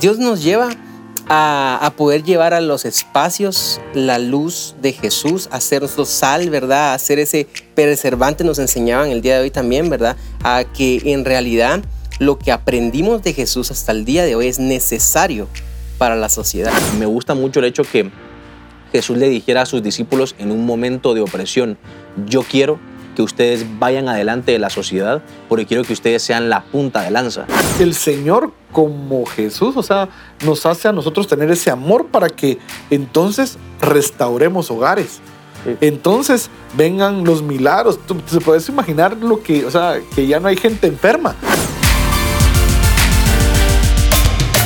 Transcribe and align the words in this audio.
Dios 0.00 0.18
nos 0.18 0.42
lleva 0.42 0.70
a, 1.28 1.92
poder 1.96 2.24
llevar 2.24 2.54
a 2.54 2.62
los 2.62 2.86
espacios 2.86 3.82
la 3.92 4.18
luz 4.18 4.74
de 4.80 4.92
Jesús, 4.94 5.48
a 5.52 5.56
hacernos 5.56 6.08
sal, 6.08 6.48
¿verdad? 6.48 6.92
A 6.92 6.94
hacer 6.94 7.18
ese 7.18 7.46
preservante, 7.74 8.42
nos 8.42 8.58
enseñaban 8.58 9.10
el 9.10 9.20
día 9.20 9.36
de 9.36 9.42
hoy 9.42 9.50
también, 9.50 9.90
¿verdad? 9.90 10.16
A 10.42 10.64
que 10.64 11.02
en 11.04 11.26
realidad 11.26 11.82
lo 12.18 12.38
que 12.38 12.50
aprendimos 12.50 13.22
de 13.22 13.34
Jesús 13.34 13.70
hasta 13.70 13.92
el 13.92 14.06
día 14.06 14.24
de 14.24 14.34
hoy 14.34 14.46
es 14.46 14.58
necesario 14.58 15.48
para 15.98 16.16
la 16.16 16.30
sociedad. 16.30 16.72
Me 16.98 17.04
gusta 17.04 17.34
mucho 17.34 17.60
el 17.60 17.66
hecho 17.66 17.84
que 17.84 18.10
Jesús 18.92 19.18
le 19.18 19.28
dijera 19.28 19.62
a 19.62 19.66
sus 19.66 19.82
discípulos 19.82 20.34
en 20.38 20.50
un 20.50 20.64
momento 20.64 21.12
de 21.12 21.20
opresión, 21.20 21.76
yo 22.26 22.42
quiero 22.42 22.80
que 23.14 23.22
ustedes 23.22 23.66
vayan 23.78 24.08
adelante 24.08 24.52
de 24.52 24.58
la 24.58 24.70
sociedad, 24.70 25.22
porque 25.48 25.66
quiero 25.66 25.84
que 25.84 25.92
ustedes 25.92 26.22
sean 26.22 26.48
la 26.48 26.62
punta 26.62 27.02
de 27.02 27.10
lanza. 27.10 27.44
El 27.78 27.94
Señor 27.94 28.54
como 28.72 29.26
Jesús, 29.26 29.76
o 29.76 29.82
sea, 29.82 30.08
nos 30.44 30.66
hace 30.66 30.88
a 30.88 30.92
nosotros 30.92 31.26
tener 31.26 31.50
ese 31.50 31.70
amor 31.70 32.06
para 32.06 32.28
que 32.28 32.58
entonces 32.90 33.58
restauremos 33.80 34.70
hogares. 34.70 35.20
Entonces 35.80 36.48
vengan 36.76 37.24
los 37.24 37.42
milagros. 37.42 37.98
Tú 38.06 38.14
te 38.16 38.40
puedes 38.40 38.68
imaginar 38.68 39.16
lo 39.16 39.42
que, 39.42 39.66
o 39.66 39.70
sea, 39.70 40.00
que 40.14 40.26
ya 40.26 40.40
no 40.40 40.48
hay 40.48 40.56
gente 40.56 40.86
enferma. 40.86 41.34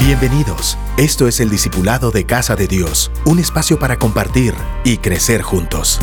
Bienvenidos. 0.01 0.77
Esto 0.99 1.27
es 1.27 1.41
el 1.41 1.49
Discipulado 1.49 2.11
de 2.11 2.27
Casa 2.27 2.57
de 2.57 2.67
Dios, 2.67 3.11
un 3.25 3.39
espacio 3.39 3.79
para 3.79 3.99
compartir 3.99 4.55
y 4.85 4.99
crecer 4.99 5.41
juntos. 5.41 5.99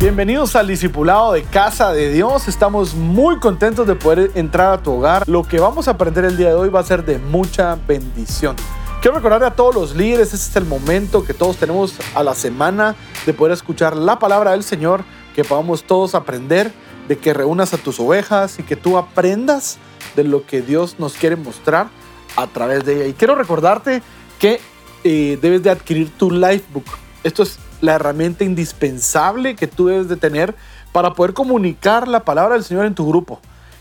Bienvenidos 0.00 0.54
al 0.54 0.68
Discipulado 0.68 1.32
de 1.32 1.42
Casa 1.42 1.92
de 1.92 2.12
Dios. 2.12 2.46
Estamos 2.46 2.94
muy 2.94 3.40
contentos 3.40 3.84
de 3.84 3.96
poder 3.96 4.30
entrar 4.36 4.72
a 4.72 4.80
tu 4.80 4.92
hogar. 4.92 5.28
Lo 5.28 5.42
que 5.42 5.58
vamos 5.58 5.88
a 5.88 5.90
aprender 5.90 6.24
el 6.24 6.36
día 6.36 6.50
de 6.50 6.54
hoy 6.54 6.68
va 6.68 6.78
a 6.78 6.84
ser 6.84 7.04
de 7.04 7.18
mucha 7.18 7.76
bendición. 7.88 8.54
Quiero 9.02 9.16
recordarle 9.16 9.48
a 9.48 9.56
todos 9.56 9.74
los 9.74 9.96
líderes, 9.96 10.32
este 10.32 10.50
es 10.50 10.56
el 10.56 10.66
momento 10.66 11.24
que 11.24 11.34
todos 11.34 11.56
tenemos 11.56 11.94
a 12.14 12.22
la 12.22 12.36
semana 12.36 12.94
de 13.26 13.34
poder 13.34 13.52
escuchar 13.52 13.96
la 13.96 14.20
palabra 14.20 14.52
del 14.52 14.62
Señor, 14.62 15.02
que 15.34 15.42
podamos 15.42 15.82
todos 15.82 16.14
aprender, 16.14 16.70
de 17.08 17.18
que 17.18 17.34
reúnas 17.34 17.74
a 17.74 17.78
tus 17.78 17.98
ovejas 17.98 18.60
y 18.60 18.62
que 18.62 18.76
tú 18.76 18.98
aprendas 18.98 19.78
de 20.14 20.22
lo 20.22 20.46
que 20.46 20.62
Dios 20.62 21.00
nos 21.00 21.14
quiere 21.14 21.34
mostrar 21.34 21.88
a 22.36 22.46
través 22.46 22.84
de 22.84 22.94
ella. 22.94 23.06
Y 23.08 23.14
quiero 23.14 23.34
recordarte 23.34 24.00
que 24.38 24.60
eh, 25.02 25.40
debes 25.42 25.64
de 25.64 25.70
adquirir 25.70 26.16
tu 26.16 26.30
Lifebook. 26.30 26.86
Esto 27.24 27.42
es 27.42 27.58
la 27.80 27.94
herramienta 27.94 28.44
indispensable 28.44 29.56
que 29.56 29.66
tú 29.66 29.86
debes 29.86 30.08
de 30.08 30.16
tener 30.16 30.54
para 30.92 31.14
poder 31.14 31.34
comunicar 31.34 32.08
la 32.08 32.24
palabra 32.24 32.54
del 32.54 32.64
Señor 32.64 32.86
en 32.86 32.94
tu 32.94 33.06
grupo. 33.06 33.40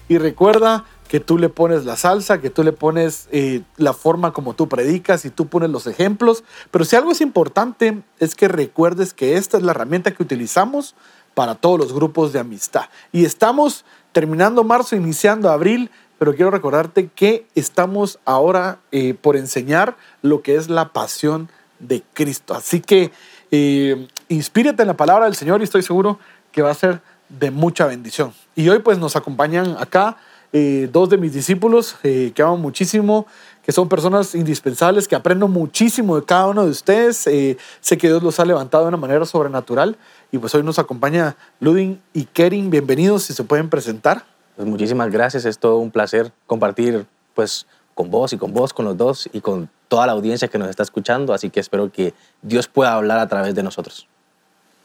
Y 0.10 0.18
recuerda 0.18 0.86
que 1.08 1.20
tú 1.20 1.38
le 1.38 1.50
pones 1.50 1.86
la 1.86 1.96
salsa, 1.96 2.42
que 2.42 2.50
tú 2.50 2.64
le 2.64 2.74
pones 2.74 3.28
eh, 3.32 3.62
la 3.78 3.94
forma 3.94 4.34
como 4.34 4.54
tú 4.54 4.68
predicas 4.68 5.26
y 5.26 5.30
tú 5.30 5.48
pones 5.48 5.70
los 5.70 5.88
ejemplos. 5.88 6.44
Pero 6.72 6.86
si 6.86 6.96
algo 6.96 7.12
es 7.12 7.22
importante 7.22 8.02
es 8.20 8.36
que 8.36 8.48
recuerdes 8.48 9.14
que 9.14 9.38
esta 9.38 9.58
es 9.58 9.64
la 9.64 9.72
herramienta 9.72 10.12
que 10.12 10.24
utilizamos 10.24 10.96
para 11.34 11.56
todos 11.56 11.80
los 11.80 11.94
grupos 11.94 12.34
de 12.34 12.40
amistad. 12.40 12.86
Y 13.12 13.26
estamos 13.26 13.86
terminando 14.12 14.64
marzo, 14.64 14.96
iniciando 14.96 15.50
abril, 15.50 15.92
pero 16.18 16.34
quiero 16.34 16.52
recordarte 16.52 17.10
que 17.14 17.46
estamos 17.56 18.20
ahora 18.26 18.80
eh, 18.92 19.14
por 19.14 19.38
enseñar 19.38 19.96
lo 20.22 20.42
que 20.42 20.56
es 20.56 20.70
la 20.70 20.92
pasión 20.94 21.50
de 21.80 22.04
Cristo. 22.14 22.56
Así 22.56 22.82
que 22.82 23.12
eh, 23.52 24.08
en 24.30 24.88
la 24.88 24.98
palabra 24.98 25.26
del 25.26 25.36
Señor 25.36 25.62
y 25.62 25.64
estoy 25.64 25.82
seguro 25.82 26.20
que 26.52 26.62
va 26.62 26.72
a 26.72 26.76
ser 26.76 27.02
de 27.30 27.52
mucha 27.52 27.86
bendición. 27.86 28.34
Y 28.56 28.70
hoy 28.70 28.80
pues 28.80 28.98
nos 28.98 29.16
acompañan 29.16 29.76
acá 29.80 30.18
eh, 30.54 30.90
dos 30.92 31.10
de 31.10 31.18
mis 31.18 31.34
discípulos 31.34 31.98
eh, 32.04 32.32
que 32.34 32.42
amo 32.42 32.58
muchísimo, 32.58 33.28
que 33.64 33.72
son 33.72 33.90
personas 33.90 34.34
indispensables, 34.34 35.08
que 35.08 35.16
aprendo 35.16 35.48
muchísimo 35.48 36.16
de 36.16 36.26
cada 36.26 36.48
uno 36.48 36.64
de 36.64 36.72
ustedes. 36.72 37.28
Eh, 37.28 37.58
sé 37.82 37.98
que 37.98 38.08
Dios 38.08 38.24
los 38.24 38.40
ha 38.40 38.46
levantado 38.46 38.84
de 38.84 38.90
una 38.90 38.98
manera 38.98 39.26
sobrenatural. 39.26 39.98
Y 40.32 40.38
pues 40.38 40.56
hoy 40.56 40.64
nos 40.64 40.80
acompaña 40.80 41.36
Ludin 41.60 42.02
y 42.14 42.26
Kerin. 42.26 42.70
Bienvenidos, 42.70 43.24
si 43.24 43.34
se 43.34 43.44
pueden 43.44 43.70
presentar. 43.70 44.24
Pues 44.56 44.68
muchísimas 44.68 45.12
gracias, 45.12 45.46
es 45.46 45.60
todo 45.60 45.78
un 45.78 45.92
placer 45.92 46.32
compartir 46.48 47.06
pues 47.36 47.68
con 47.94 48.10
vos 48.10 48.34
y 48.34 48.38
con 48.38 48.54
vos, 48.54 48.74
con 48.74 48.86
los 48.86 48.98
dos 48.98 49.30
y 49.32 49.42
con 49.42 49.70
toda 49.88 50.06
la 50.06 50.14
audiencia 50.14 50.48
que 50.48 50.58
nos 50.58 50.70
está 50.70 50.84
escuchando, 50.84 51.34
así 51.34 51.50
que 51.50 51.60
espero 51.60 51.92
que 51.92 52.14
Dios 52.42 52.68
pueda 52.68 52.94
hablar 52.94 53.20
a 53.20 53.28
través 53.28 53.56
de 53.56 53.64
nosotros. 53.64 54.08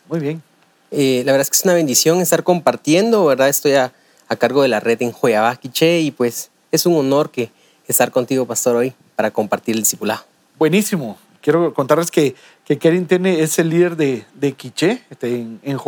Muy 0.08 0.20
bien. 0.20 0.42
Eh, 0.90 1.22
la 1.24 1.32
verdad 1.32 1.42
es 1.42 1.50
que 1.50 1.56
es 1.56 1.64
una 1.64 1.74
bendición 1.74 2.20
estar 2.20 2.42
compartiendo, 2.42 3.24
¿verdad? 3.24 3.48
Estoy 3.48 3.72
a, 3.74 3.92
cargo 4.38 4.62
de 4.62 4.68
la 4.68 4.80
red 4.80 5.02
en 5.02 5.12
Quiché 5.60 6.00
y 6.00 6.10
pues 6.10 6.50
es 6.70 6.86
un 6.86 6.96
honor 6.96 7.30
que 7.30 7.50
estar 7.86 8.10
contigo, 8.10 8.46
pastor, 8.46 8.76
hoy 8.76 8.94
para 9.14 9.30
compartir 9.30 9.74
el 9.74 9.82
discipulado. 9.82 10.24
Buenísimo. 10.58 11.18
Quiero 11.42 11.74
contarles 11.74 12.10
que, 12.10 12.34
que 12.64 12.78
Keren 12.78 13.06
tiene, 13.06 13.42
es 13.42 13.58
el 13.58 13.68
líder 13.68 13.96
de, 13.96 14.24
de 14.34 14.52
Quiché 14.52 15.02
este, 15.10 15.34
en, 15.34 15.60
en 15.62 15.78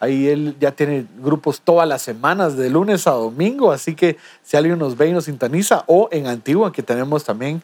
Ahí 0.00 0.28
él 0.28 0.56
ya 0.58 0.72
tiene 0.72 1.06
grupos 1.18 1.60
todas 1.60 1.86
las 1.86 2.02
semanas, 2.02 2.56
de 2.56 2.70
lunes 2.70 3.06
a 3.06 3.12
domingo, 3.12 3.70
así 3.70 3.94
que 3.94 4.16
si 4.42 4.56
alguien 4.56 4.78
nos 4.78 4.96
ve 4.96 5.08
y 5.08 5.12
nos 5.12 5.26
sintoniza, 5.26 5.84
o 5.86 6.08
en 6.10 6.26
Antigua, 6.26 6.72
que 6.72 6.82
tenemos 6.82 7.22
también 7.22 7.62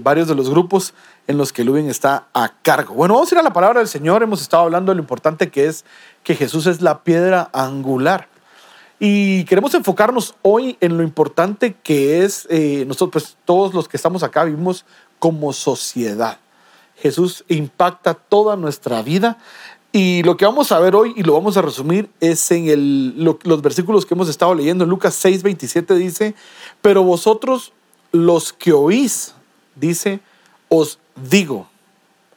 varios 0.00 0.28
de 0.28 0.34
los 0.34 0.50
grupos 0.50 0.94
en 1.26 1.38
los 1.38 1.52
que 1.52 1.64
Lubin 1.64 1.88
está 1.88 2.26
a 2.32 2.54
cargo. 2.62 2.94
Bueno, 2.94 3.14
vamos 3.14 3.30
a 3.30 3.34
ir 3.34 3.38
a 3.38 3.42
la 3.42 3.52
palabra 3.52 3.80
del 3.80 3.88
Señor. 3.88 4.22
Hemos 4.22 4.40
estado 4.40 4.64
hablando 4.64 4.92
de 4.92 4.96
lo 4.96 5.02
importante 5.02 5.50
que 5.50 5.66
es 5.66 5.84
que 6.24 6.34
Jesús 6.34 6.66
es 6.66 6.80
la 6.80 7.02
piedra 7.02 7.50
angular. 7.52 8.28
Y 8.98 9.44
queremos 9.46 9.74
enfocarnos 9.74 10.36
hoy 10.42 10.76
en 10.80 10.96
lo 10.96 11.02
importante 11.02 11.74
que 11.82 12.22
es, 12.22 12.46
eh, 12.50 12.84
nosotros, 12.86 13.24
pues 13.24 13.36
todos 13.44 13.74
los 13.74 13.88
que 13.88 13.96
estamos 13.96 14.22
acá 14.22 14.44
vivimos 14.44 14.84
como 15.18 15.52
sociedad. 15.52 16.38
Jesús 16.96 17.44
impacta 17.48 18.14
toda 18.14 18.54
nuestra 18.54 19.02
vida. 19.02 19.38
Y 19.90 20.22
lo 20.22 20.36
que 20.36 20.46
vamos 20.46 20.72
a 20.72 20.78
ver 20.78 20.94
hoy, 20.94 21.12
y 21.16 21.24
lo 21.24 21.34
vamos 21.34 21.56
a 21.56 21.62
resumir, 21.62 22.08
es 22.20 22.48
en 22.52 22.68
el, 22.68 23.24
los 23.42 23.60
versículos 23.60 24.06
que 24.06 24.14
hemos 24.14 24.28
estado 24.28 24.54
leyendo. 24.54 24.86
Lucas 24.86 25.14
6, 25.14 25.42
27 25.42 25.94
dice, 25.96 26.34
pero 26.80 27.02
vosotros 27.02 27.72
los 28.12 28.52
que 28.52 28.72
oís, 28.72 29.34
dice, 29.74 30.20
os 30.68 30.98
digo, 31.16 31.68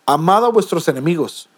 amad 0.06 0.46
a 0.46 0.50
vuestros 0.50 0.88
enemigos. 0.88 1.50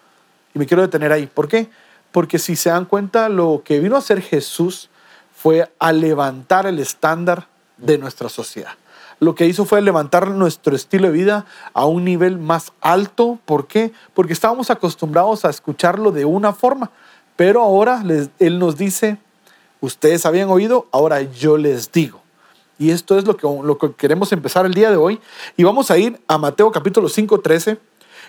Y 0.53 0.59
me 0.59 0.65
quiero 0.65 0.81
detener 0.83 1.11
ahí. 1.11 1.27
¿Por 1.27 1.47
qué? 1.47 1.69
Porque 2.11 2.39
si 2.39 2.55
se 2.55 2.69
dan 2.69 2.85
cuenta, 2.85 3.29
lo 3.29 3.61
que 3.63 3.79
vino 3.79 3.95
a 3.95 3.99
hacer 3.99 4.21
Jesús 4.21 4.89
fue 5.35 5.71
a 5.79 5.91
levantar 5.91 6.65
el 6.65 6.79
estándar 6.79 7.47
de 7.77 7.97
nuestra 7.97 8.29
sociedad. 8.29 8.71
Lo 9.19 9.33
que 9.33 9.47
hizo 9.47 9.65
fue 9.65 9.81
levantar 9.81 10.29
nuestro 10.29 10.75
estilo 10.75 11.07
de 11.07 11.13
vida 11.13 11.45
a 11.73 11.85
un 11.85 12.05
nivel 12.05 12.37
más 12.37 12.71
alto. 12.81 13.39
¿Por 13.45 13.67
qué? 13.67 13.91
Porque 14.13 14.33
estábamos 14.33 14.69
acostumbrados 14.69 15.45
a 15.45 15.49
escucharlo 15.49 16.11
de 16.11 16.25
una 16.25 16.53
forma. 16.53 16.91
Pero 17.35 17.61
ahora 17.61 18.03
Él 18.39 18.59
nos 18.59 18.77
dice, 18.77 19.17
ustedes 19.81 20.25
habían 20.25 20.49
oído, 20.49 20.87
ahora 20.91 21.21
yo 21.21 21.57
les 21.57 21.91
digo. 21.91 22.21
Y 22.79 22.91
esto 22.91 23.17
es 23.17 23.25
lo 23.25 23.35
que, 23.35 23.47
lo 23.47 23.77
que 23.77 23.93
queremos 23.93 24.31
empezar 24.31 24.65
el 24.65 24.73
día 24.73 24.91
de 24.91 24.97
hoy. 24.97 25.19
Y 25.55 25.63
vamos 25.63 25.89
a 25.89 25.97
ir 25.97 26.19
a 26.27 26.37
Mateo 26.37 26.71
capítulo 26.71 27.09
5, 27.09 27.39
13. 27.39 27.77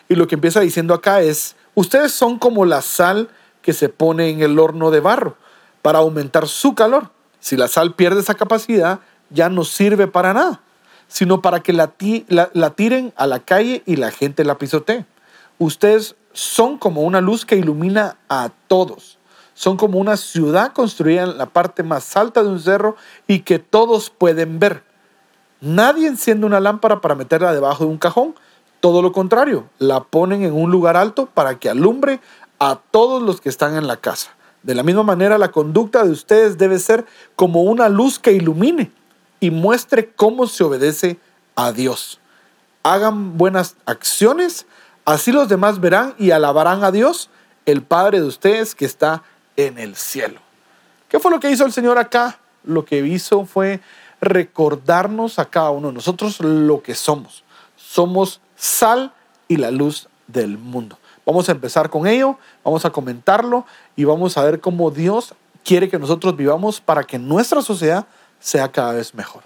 Y 0.08 0.14
lo 0.14 0.26
que 0.26 0.36
empieza 0.36 0.60
diciendo 0.60 0.94
acá 0.94 1.20
es, 1.20 1.54
ustedes 1.74 2.12
son 2.12 2.38
como 2.38 2.64
la 2.64 2.80
sal 2.80 3.28
que 3.60 3.72
se 3.72 3.88
pone 3.88 4.30
en 4.30 4.40
el 4.40 4.58
horno 4.58 4.90
de 4.90 5.00
barro 5.00 5.36
para 5.82 5.98
aumentar 5.98 6.48
su 6.48 6.74
calor. 6.74 7.10
Si 7.40 7.56
la 7.56 7.68
sal 7.68 7.94
pierde 7.94 8.20
esa 8.20 8.34
capacidad, 8.34 9.00
ya 9.30 9.50
no 9.50 9.64
sirve 9.64 10.06
para 10.06 10.32
nada, 10.32 10.62
sino 11.08 11.42
para 11.42 11.60
que 11.60 11.72
la, 11.72 11.92
la 12.28 12.70
tiren 12.70 13.12
a 13.16 13.26
la 13.26 13.40
calle 13.40 13.82
y 13.84 13.96
la 13.96 14.10
gente 14.10 14.44
la 14.44 14.58
pisotee. 14.58 15.04
Ustedes 15.58 16.16
son 16.32 16.78
como 16.78 17.02
una 17.02 17.20
luz 17.20 17.44
que 17.44 17.56
ilumina 17.56 18.16
a 18.28 18.50
todos 18.68 19.17
son 19.58 19.76
como 19.76 19.98
una 19.98 20.16
ciudad 20.16 20.72
construida 20.72 21.24
en 21.24 21.36
la 21.36 21.46
parte 21.46 21.82
más 21.82 22.16
alta 22.16 22.44
de 22.44 22.48
un 22.48 22.60
cerro 22.60 22.94
y 23.26 23.40
que 23.40 23.58
todos 23.58 24.08
pueden 24.08 24.60
ver. 24.60 24.84
Nadie 25.60 26.06
enciende 26.06 26.46
una 26.46 26.60
lámpara 26.60 27.00
para 27.00 27.16
meterla 27.16 27.52
debajo 27.52 27.82
de 27.82 27.90
un 27.90 27.98
cajón. 27.98 28.36
Todo 28.78 29.02
lo 29.02 29.10
contrario, 29.10 29.68
la 29.80 30.04
ponen 30.04 30.44
en 30.44 30.52
un 30.52 30.70
lugar 30.70 30.96
alto 30.96 31.26
para 31.26 31.58
que 31.58 31.68
alumbre 31.68 32.20
a 32.60 32.78
todos 32.92 33.20
los 33.20 33.40
que 33.40 33.48
están 33.48 33.76
en 33.76 33.88
la 33.88 33.96
casa. 33.96 34.30
De 34.62 34.76
la 34.76 34.84
misma 34.84 35.02
manera, 35.02 35.38
la 35.38 35.50
conducta 35.50 36.04
de 36.04 36.12
ustedes 36.12 36.56
debe 36.56 36.78
ser 36.78 37.04
como 37.34 37.62
una 37.62 37.88
luz 37.88 38.20
que 38.20 38.30
ilumine 38.30 38.92
y 39.40 39.50
muestre 39.50 40.12
cómo 40.12 40.46
se 40.46 40.62
obedece 40.62 41.18
a 41.56 41.72
Dios. 41.72 42.20
Hagan 42.84 43.36
buenas 43.36 43.74
acciones, 43.86 44.66
así 45.04 45.32
los 45.32 45.48
demás 45.48 45.80
verán 45.80 46.14
y 46.16 46.30
alabarán 46.30 46.84
a 46.84 46.92
Dios, 46.92 47.28
el 47.66 47.82
Padre 47.82 48.20
de 48.20 48.26
ustedes 48.28 48.76
que 48.76 48.84
está 48.84 49.24
en 49.58 49.76
el 49.78 49.96
cielo. 49.96 50.40
¿Qué 51.08 51.18
fue 51.18 51.30
lo 51.30 51.40
que 51.40 51.50
hizo 51.50 51.66
el 51.66 51.72
Señor 51.72 51.98
acá? 51.98 52.38
Lo 52.64 52.84
que 52.84 52.98
hizo 53.06 53.44
fue 53.44 53.80
recordarnos 54.20 55.38
a 55.38 55.46
cada 55.46 55.70
uno 55.70 55.88
de 55.88 55.94
nosotros 55.94 56.40
lo 56.40 56.82
que 56.82 56.94
somos. 56.94 57.44
Somos 57.76 58.40
sal 58.56 59.12
y 59.48 59.56
la 59.56 59.70
luz 59.70 60.08
del 60.28 60.58
mundo. 60.58 60.98
Vamos 61.26 61.48
a 61.48 61.52
empezar 61.52 61.90
con 61.90 62.06
ello, 62.06 62.38
vamos 62.64 62.84
a 62.84 62.90
comentarlo 62.90 63.66
y 63.96 64.04
vamos 64.04 64.38
a 64.38 64.44
ver 64.44 64.60
cómo 64.60 64.90
Dios 64.90 65.34
quiere 65.64 65.88
que 65.88 65.98
nosotros 65.98 66.36
vivamos 66.36 66.80
para 66.80 67.02
que 67.02 67.18
nuestra 67.18 67.60
sociedad 67.60 68.06
sea 68.40 68.70
cada 68.70 68.92
vez 68.92 69.14
mejor. 69.14 69.42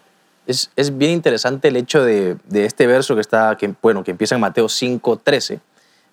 Es, 0.46 0.70
es 0.76 0.96
bien 0.96 1.12
interesante 1.12 1.68
el 1.68 1.76
hecho 1.76 2.04
de, 2.04 2.36
de, 2.44 2.66
este 2.66 2.86
verso 2.86 3.14
que, 3.14 3.20
está, 3.20 3.56
bueno, 3.80 4.04
que 4.04 4.10
empieza 4.10 4.34
en 4.34 4.40
Mateo 4.40 4.66
5.13. 4.66 5.60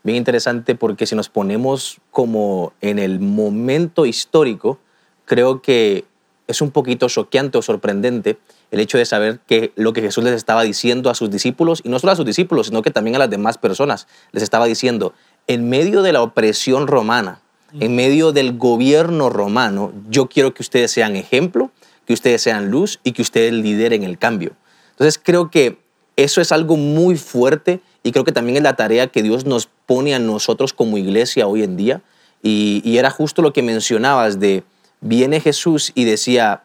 Bien 0.03 0.17
interesante 0.17 0.75
porque 0.75 1.05
si 1.05 1.15
nos 1.15 1.29
ponemos 1.29 1.99
como 2.11 2.73
en 2.81 2.99
el 2.99 3.19
momento 3.19 4.05
histórico, 4.05 4.79
creo 5.25 5.61
que 5.61 6.05
es 6.47 6.61
un 6.61 6.71
poquito 6.71 7.07
choqueante 7.09 7.57
o 7.57 7.61
sorprendente 7.61 8.39
el 8.71 8.79
hecho 8.79 8.97
de 8.97 9.05
saber 9.05 9.39
que 9.45 9.71
lo 9.75 9.93
que 9.93 10.01
Jesús 10.01 10.23
les 10.23 10.33
estaba 10.33 10.63
diciendo 10.63 11.09
a 11.09 11.15
sus 11.15 11.29
discípulos, 11.29 11.81
y 11.83 11.89
no 11.89 11.99
solo 11.99 12.13
a 12.13 12.15
sus 12.15 12.25
discípulos, 12.25 12.67
sino 12.67 12.81
que 12.81 12.91
también 12.91 13.15
a 13.15 13.19
las 13.19 13.29
demás 13.29 13.57
personas, 13.57 14.07
les 14.31 14.41
estaba 14.41 14.65
diciendo, 14.65 15.13
en 15.47 15.69
medio 15.69 16.01
de 16.01 16.13
la 16.13 16.21
opresión 16.21 16.87
romana, 16.87 17.41
en 17.79 17.95
medio 17.95 18.31
del 18.31 18.57
gobierno 18.57 19.29
romano, 19.29 19.91
yo 20.09 20.27
quiero 20.27 20.53
que 20.53 20.63
ustedes 20.63 20.91
sean 20.91 21.15
ejemplo, 21.15 21.71
que 22.05 22.13
ustedes 22.13 22.41
sean 22.41 22.71
luz 22.71 22.99
y 23.03 23.11
que 23.11 23.21
ustedes 23.21 23.53
lideren 23.53 24.03
el 24.03 24.17
cambio. 24.17 24.53
Entonces 24.91 25.19
creo 25.23 25.51
que 25.51 25.77
eso 26.15 26.41
es 26.41 26.51
algo 26.51 26.77
muy 26.77 27.15
fuerte 27.15 27.79
y 28.03 28.11
creo 28.11 28.23
que 28.23 28.31
también 28.31 28.57
es 28.57 28.63
la 28.63 28.75
tarea 28.75 29.07
que 29.07 29.23
Dios 29.23 29.45
nos 29.45 29.69
pone 29.85 30.15
a 30.15 30.19
nosotros 30.19 30.73
como 30.73 30.97
iglesia 30.97 31.47
hoy 31.47 31.63
en 31.63 31.77
día. 31.77 32.01
Y, 32.41 32.97
era 32.97 33.09
justo 33.09 33.41
lo 33.41 33.51
que 33.51 33.61
mencionabas 33.61 34.39
de, 34.39 34.63
viene 35.01 35.41
Jesús 35.41 35.91
y 35.93 36.05
decía, 36.05 36.63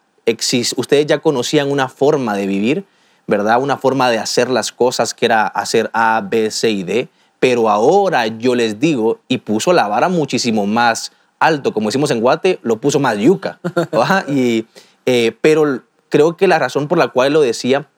ustedes 0.76 1.06
ya 1.06 1.18
conocían 1.18 1.70
una 1.70 1.88
forma 1.88 2.36
de 2.36 2.46
vivir, 2.46 2.84
¿verdad? 3.26 3.60
Una 3.60 3.76
forma 3.76 4.10
de 4.10 4.18
hacer 4.18 4.48
las 4.50 4.70
cosas 4.70 5.14
que 5.14 5.26
era 5.26 5.46
hacer 5.46 5.90
A, 5.92 6.20
B, 6.24 6.50
C 6.50 6.70
y 6.70 6.84
D, 6.84 7.08
pero 7.40 7.68
ahora 7.68 8.26
yo 8.26 8.54
les 8.54 8.78
digo, 8.78 9.18
y 9.26 9.38
puso 9.38 9.72
la 9.72 9.88
vara 9.88 10.08
muchísimo 10.08 10.66
más 10.66 11.12
alto, 11.40 11.74
como 11.74 11.88
decimos 11.88 12.10
en 12.10 12.20
Guate, 12.20 12.60
lo 12.62 12.80
puso 12.80 13.00
más 13.00 13.18
yuca, 13.18 13.58
y, 14.28 14.66
eh, 15.06 15.36
pero 15.40 15.82
creo 16.08 16.36
que 16.36 16.46
la 16.46 16.58
razón 16.58 16.86
por 16.86 16.98
la 16.98 17.08
cual 17.08 17.32
lo 17.32 17.40
decía 17.40 17.88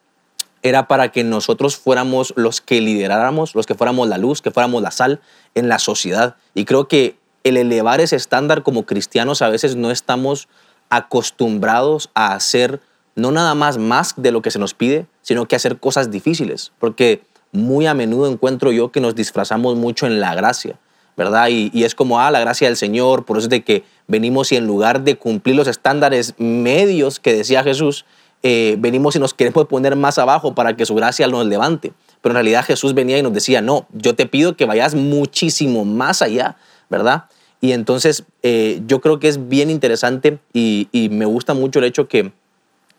era 0.63 0.87
para 0.87 1.11
que 1.11 1.23
nosotros 1.23 1.77
fuéramos 1.77 2.33
los 2.35 2.61
que 2.61 2.81
lideráramos, 2.81 3.55
los 3.55 3.65
que 3.65 3.75
fuéramos 3.75 4.07
la 4.07 4.17
luz, 4.17 4.41
que 4.41 4.51
fuéramos 4.51 4.81
la 4.81 4.91
sal 4.91 5.21
en 5.55 5.69
la 5.69 5.79
sociedad. 5.79 6.35
Y 6.53 6.65
creo 6.65 6.87
que 6.87 7.17
el 7.43 7.57
elevar 7.57 8.01
ese 8.01 8.15
estándar 8.15 8.63
como 8.63 8.85
cristianos 8.85 9.41
a 9.41 9.49
veces 9.49 9.75
no 9.75 9.91
estamos 9.91 10.47
acostumbrados 10.89 12.09
a 12.13 12.33
hacer 12.33 12.81
no 13.15 13.31
nada 13.31 13.55
más 13.55 13.77
más 13.77 14.13
de 14.15 14.31
lo 14.31 14.41
que 14.41 14.51
se 14.51 14.59
nos 14.59 14.73
pide, 14.73 15.07
sino 15.21 15.47
que 15.47 15.55
hacer 15.55 15.79
cosas 15.79 16.11
difíciles, 16.11 16.71
porque 16.79 17.23
muy 17.51 17.87
a 17.87 17.93
menudo 17.93 18.31
encuentro 18.31 18.71
yo 18.71 18.91
que 18.91 19.01
nos 19.01 19.15
disfrazamos 19.15 19.75
mucho 19.75 20.05
en 20.05 20.19
la 20.19 20.35
gracia, 20.35 20.79
¿verdad? 21.15 21.47
Y, 21.49 21.83
es 21.83 21.95
como, 21.95 22.19
ah, 22.19 22.29
la 22.29 22.39
gracia 22.39 22.67
del 22.67 22.77
Señor, 22.77 23.25
por 23.25 23.37
eso 23.37 23.45
es 23.45 23.49
de 23.49 23.63
que 23.63 23.83
venimos 24.07 24.51
y 24.51 24.55
en 24.55 24.67
lugar 24.67 25.01
de 25.01 25.17
cumplir 25.17 25.55
los 25.55 25.67
estándares 25.67 26.35
medios 26.37 27.19
que 27.19 27.33
decía 27.33 27.63
Jesús, 27.63 28.05
eh, 28.43 28.75
venimos 28.79 29.15
y 29.15 29.19
nos 29.19 29.33
queremos 29.33 29.65
poner 29.65 29.95
más 29.95 30.17
abajo 30.17 30.53
para 30.53 30.75
que 30.75 30.85
su 30.85 30.95
gracia 30.95 31.27
nos 31.27 31.45
levante. 31.45 31.93
Pero 32.21 32.31
en 32.31 32.35
realidad 32.35 32.63
Jesús 32.65 32.93
venía 32.93 33.17
y 33.17 33.23
nos 33.23 33.33
decía, 33.33 33.61
no, 33.61 33.87
yo 33.93 34.15
te 34.15 34.25
pido 34.25 34.55
que 34.55 34.65
vayas 34.65 34.95
muchísimo 34.95 35.85
más 35.85 36.21
allá, 36.21 36.57
¿verdad? 36.89 37.25
Y 37.61 37.71
entonces 37.71 38.23
eh, 38.43 38.81
yo 38.85 39.01
creo 39.01 39.19
que 39.19 39.27
es 39.27 39.49
bien 39.49 39.69
interesante 39.69 40.39
y, 40.53 40.87
me 41.11 41.25
gusta 41.25 41.53
mucho 41.53 41.79
el 41.79 41.85
hecho 41.85 42.07
que 42.07 42.31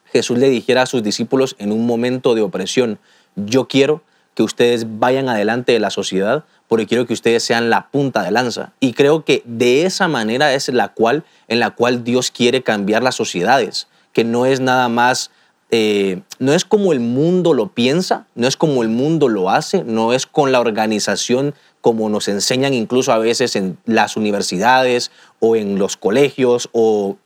Jesús 0.07 0.39
le 0.39 0.49
dijera 0.49 0.83
a 0.83 0.87
sus 0.87 1.03
discípulos 1.03 1.55
en 1.59 1.71
un 1.71 1.87
momento 1.87 2.35
de 2.35 2.43
opresión, 2.43 2.99
yo 3.37 3.69
quiero 3.69 4.03
que 4.35 4.43
ustedes 4.43 4.87
vayan 4.99 5.29
adelante 5.29 5.73
de 5.73 5.81
la 5.81 5.91
sociedad 5.91 6.45
porque 6.67 6.87
quiero 6.87 7.07
que 7.07 7.13
ustedes 7.13 7.43
sean 7.43 7.71
la 7.71 7.89
punta 7.91 8.23
de 8.23 8.31
lanza. 8.31 8.73
Y 8.81 8.93
creo 8.93 9.25
que 9.25 9.43
de 9.45 9.85
esa 9.85 10.09
manera 10.09 10.55
es 10.55 10.69
la 10.69 10.89
cual, 10.89 11.25
en 11.49 11.61
la 11.61 11.71
cual 11.71 12.05
Dios 12.05 12.31
quiere 12.31 12.63
cambiar 12.63 13.03
las 13.03 13.15
sociedades, 13.15 13.89
que 14.19 14.25
no 14.25 14.47
es 14.47 14.59
nada 14.59 14.89
más, 14.89 15.31
eh, 15.71 16.23
no 16.41 16.53
es 16.53 16.65
como 16.65 16.93
el 16.93 16.99
mundo 16.99 17.55
lo 17.55 17.69
piensa, 17.69 18.27
no 18.35 18.49
es 18.49 18.57
como 18.57 18.83
el 18.83 18.89
mundo 18.89 19.29
lo 19.29 19.49
hace, 19.49 19.85
no 19.85 20.13
es 20.13 20.27
con 20.27 20.51
la 20.51 20.59
organización 20.59 21.55
como 21.81 22.09
nos 22.09 22.27
enseñan 22.27 22.75
incluso 22.75 23.13
a 23.13 23.19
veces 23.19 23.55
en 23.55 23.79
las 23.85 24.17
universidades 24.17 25.13
o 25.39 25.55
en 25.55 25.79
los 25.79 25.97
colegios 25.97 26.69
o 26.73 27.17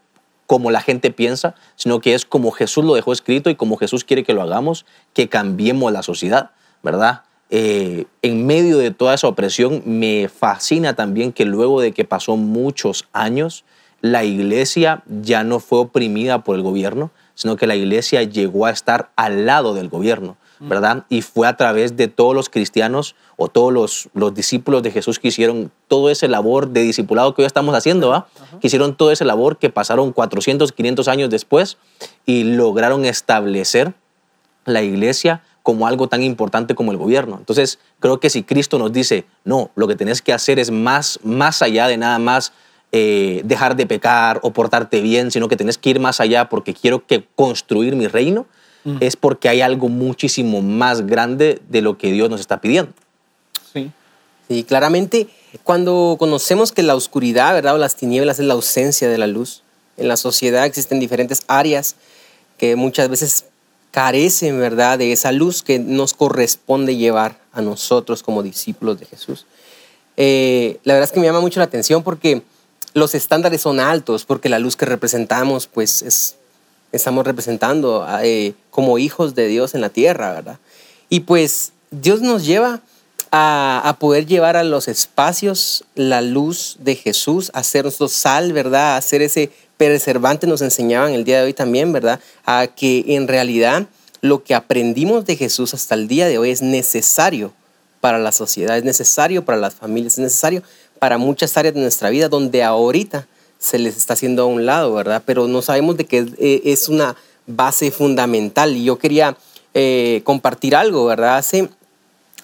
como 0.46 0.70
la 0.70 0.82
gente 0.82 1.10
piensa, 1.10 1.54
sino 1.76 2.02
que 2.02 2.12
es 2.12 2.26
como 2.26 2.50
Jesús 2.50 2.84
lo 2.84 2.94
dejó 2.94 3.14
escrito 3.14 3.48
y 3.48 3.54
como 3.54 3.78
Jesús 3.78 4.04
quiere 4.04 4.22
que 4.22 4.34
lo 4.34 4.42
hagamos, 4.42 4.84
que 5.14 5.30
cambiemos 5.30 5.90
la 5.94 6.02
sociedad, 6.02 6.50
¿verdad? 6.82 7.22
Eh, 7.48 8.04
en 8.20 8.44
medio 8.44 8.76
de 8.76 8.90
toda 8.90 9.14
esa 9.14 9.28
opresión, 9.28 9.82
me 9.86 10.28
fascina 10.28 10.94
también 10.94 11.32
que 11.32 11.46
luego 11.46 11.80
de 11.80 11.92
que 11.92 12.04
pasó 12.04 12.36
muchos 12.36 13.08
años, 13.14 13.64
la 14.02 14.24
iglesia 14.24 15.02
ya 15.06 15.44
no 15.44 15.60
fue 15.60 15.78
oprimida 15.78 16.44
por 16.44 16.56
el 16.56 16.62
gobierno, 16.62 17.10
sino 17.34 17.56
que 17.56 17.66
la 17.66 17.76
iglesia 17.76 18.22
llegó 18.24 18.66
a 18.66 18.70
estar 18.70 19.10
al 19.16 19.46
lado 19.46 19.72
del 19.74 19.88
gobierno. 19.88 20.36
¿verdad? 20.68 21.06
Y 21.08 21.22
fue 21.22 21.48
a 21.48 21.56
través 21.56 21.96
de 21.96 22.06
todos 22.06 22.36
los 22.36 22.48
cristianos 22.48 23.16
o 23.36 23.48
todos 23.48 23.72
los, 23.72 24.08
los 24.14 24.32
discípulos 24.32 24.84
de 24.84 24.92
Jesús 24.92 25.18
que 25.18 25.26
hicieron 25.26 25.72
todo 25.88 26.08
ese 26.08 26.28
labor 26.28 26.68
de 26.68 26.82
discipulado 26.82 27.34
que 27.34 27.42
hoy 27.42 27.46
estamos 27.46 27.74
haciendo, 27.74 28.10
¿va? 28.10 28.28
Que 28.60 28.68
hicieron 28.68 28.96
todo 28.96 29.10
ese 29.10 29.24
labor 29.24 29.58
que 29.58 29.70
pasaron 29.70 30.12
400, 30.12 30.70
500 30.70 31.08
años 31.08 31.30
después 31.30 31.78
y 32.26 32.44
lograron 32.44 33.04
establecer 33.04 33.92
la 34.64 34.82
iglesia 34.82 35.42
como 35.64 35.86
algo 35.86 36.08
tan 36.08 36.22
importante 36.22 36.74
como 36.74 36.92
el 36.92 36.98
gobierno. 36.98 37.36
Entonces, 37.38 37.80
creo 37.98 38.20
que 38.20 38.30
si 38.30 38.44
Cristo 38.44 38.78
nos 38.78 38.92
dice, 38.92 39.24
no, 39.44 39.70
lo 39.74 39.88
que 39.88 39.96
tenés 39.96 40.22
que 40.22 40.32
hacer 40.32 40.58
es 40.58 40.70
más, 40.70 41.18
más 41.24 41.62
allá 41.62 41.88
de 41.88 41.96
nada 41.96 42.18
más 42.18 42.52
eh, 42.92 43.40
dejar 43.44 43.74
de 43.74 43.86
pecar 43.86 44.40
o 44.42 44.52
portarte 44.52 45.00
bien, 45.00 45.30
sino 45.30 45.48
que 45.48 45.56
tenés 45.56 45.78
que 45.78 45.90
ir 45.90 46.00
más 46.00 46.20
allá 46.20 46.48
porque 46.48 46.74
quiero 46.74 47.06
que 47.06 47.26
construir 47.34 47.96
mi 47.96 48.06
reino, 48.06 48.46
es 48.98 49.14
porque 49.14 49.48
hay 49.48 49.60
algo 49.60 49.88
muchísimo 49.88 50.60
más 50.60 51.06
grande 51.06 51.62
de 51.68 51.82
lo 51.82 51.98
que 51.98 52.10
Dios 52.10 52.28
nos 52.28 52.40
está 52.40 52.60
pidiendo. 52.60 52.92
Sí. 53.72 53.92
Sí, 54.48 54.64
claramente 54.64 55.28
cuando 55.62 56.16
conocemos 56.18 56.72
que 56.72 56.82
la 56.82 56.94
oscuridad, 56.94 57.54
¿verdad? 57.54 57.74
O 57.74 57.78
las 57.78 57.96
tinieblas 57.96 58.38
es 58.38 58.46
la 58.46 58.54
ausencia 58.54 59.08
de 59.08 59.18
la 59.18 59.26
luz. 59.26 59.62
En 59.96 60.08
la 60.08 60.16
sociedad 60.16 60.64
existen 60.64 60.98
diferentes 60.98 61.42
áreas 61.46 61.96
que 62.58 62.76
muchas 62.76 63.08
veces 63.08 63.46
carecen, 63.90 64.58
¿verdad? 64.58 64.98
De 64.98 65.12
esa 65.12 65.32
luz 65.32 65.62
que 65.62 65.78
nos 65.78 66.14
corresponde 66.14 66.96
llevar 66.96 67.38
a 67.52 67.60
nosotros 67.60 68.22
como 68.22 68.42
discípulos 68.42 68.98
de 68.98 69.06
Jesús. 69.06 69.46
Eh, 70.16 70.78
la 70.84 70.94
verdad 70.94 71.08
es 71.08 71.12
que 71.12 71.20
me 71.20 71.26
llama 71.26 71.40
mucho 71.40 71.60
la 71.60 71.64
atención 71.64 72.02
porque 72.02 72.42
los 72.94 73.14
estándares 73.14 73.62
son 73.62 73.80
altos, 73.80 74.24
porque 74.24 74.48
la 74.48 74.58
luz 74.58 74.76
que 74.76 74.84
representamos, 74.84 75.66
pues 75.66 76.02
es 76.02 76.36
estamos 76.92 77.26
representando 77.26 78.06
eh, 78.22 78.52
como 78.70 78.98
hijos 78.98 79.34
de 79.34 79.48
Dios 79.48 79.74
en 79.74 79.80
la 79.80 79.88
tierra, 79.88 80.32
¿verdad? 80.32 80.58
Y 81.08 81.20
pues 81.20 81.72
Dios 81.90 82.20
nos 82.20 82.44
lleva 82.44 82.80
a, 83.34 83.96
poder 83.98 84.26
llevar 84.26 84.56
a 84.56 84.62
los 84.62 84.88
espacios 84.88 85.84
la 85.94 86.20
luz 86.20 86.76
de 86.80 86.94
Jesús, 86.96 87.50
a 87.54 87.62
nuestro 87.82 88.08
sal, 88.08 88.52
¿verdad? 88.52 88.96
A 88.96 89.00
ser 89.00 89.22
ese 89.22 89.50
preservante, 89.78 90.46
nos 90.46 90.60
enseñaban 90.60 91.14
el 91.14 91.24
día 91.24 91.38
de 91.38 91.44
hoy 91.44 91.54
también, 91.54 91.92
¿verdad? 91.92 92.20
A 92.44 92.66
que 92.66 93.04
en 93.08 93.26
realidad 93.26 93.86
lo 94.20 94.44
que 94.44 94.54
aprendimos 94.54 95.24
de 95.24 95.36
Jesús 95.36 95.72
hasta 95.72 95.94
el 95.94 96.08
día 96.08 96.28
de 96.28 96.38
hoy 96.38 96.50
es 96.50 96.60
necesario 96.60 97.52
para 98.00 98.18
la 98.18 98.32
sociedad, 98.32 98.76
es 98.76 98.84
necesario 98.84 99.44
para 99.44 99.58
las 99.58 99.74
familias, 99.74 100.14
es 100.14 100.18
necesario 100.18 100.62
para 101.02 101.18
muchas 101.18 101.56
áreas 101.56 101.74
de 101.74 101.80
nuestra 101.80 102.10
vida 102.10 102.28
donde 102.28 102.62
ahorita 102.62 103.26
se 103.58 103.80
les 103.80 103.96
está 103.96 104.12
haciendo 104.12 104.44
a 104.44 104.46
un 104.46 104.66
lado, 104.66 104.94
¿verdad? 104.94 105.20
Pero 105.26 105.48
no 105.48 105.60
sabemos 105.60 105.96
de 105.96 106.04
que 106.04 106.28
eh, 106.38 106.62
es 106.66 106.88
una 106.88 107.16
base 107.44 107.90
fundamental. 107.90 108.76
Y 108.76 108.84
yo 108.84 108.98
quería 109.00 109.36
eh, 109.74 110.20
compartir 110.22 110.76
algo, 110.76 111.04
¿verdad? 111.04 111.38
Hace, 111.38 111.68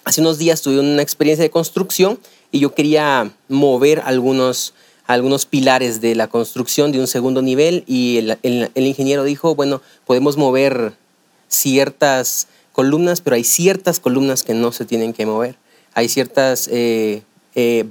hace 0.03 0.19
unos 0.19 0.39
días 0.39 0.61
tuve 0.61 0.77
una 0.77 1.01
experiencia 1.01 1.41
de 1.41 1.49
construcción 1.49 2.19
y 2.51 2.59
yo 2.59 2.75
quería 2.75 3.31
mover 3.47 4.01
algunos, 4.03 4.73
algunos 5.07 5.45
pilares 5.45 6.01
de 6.01 6.15
la 6.15 6.27
construcción 6.27 6.91
de 6.91 6.99
un 6.99 7.07
segundo 7.07 7.41
nivel 7.41 7.85
y 7.87 8.17
el, 8.17 8.69
ingeniero 8.75 9.23
dijo, 9.23 9.55
bueno, 9.55 9.81
podemos 10.05 10.35
mover 10.35 10.91
ciertas 11.47 12.49
columnas, 12.73 13.21
pero 13.21 13.37
hay 13.37 13.45
ciertas 13.45 14.01
columnas 14.01 14.43
que 14.43 14.53
no 14.53 14.73
se 14.73 14.83
tienen 14.83 15.13
que 15.13 15.25
mover. 15.25 15.55
Hay 15.93 16.09
ciertas 16.09 16.69
eh, 16.73 17.23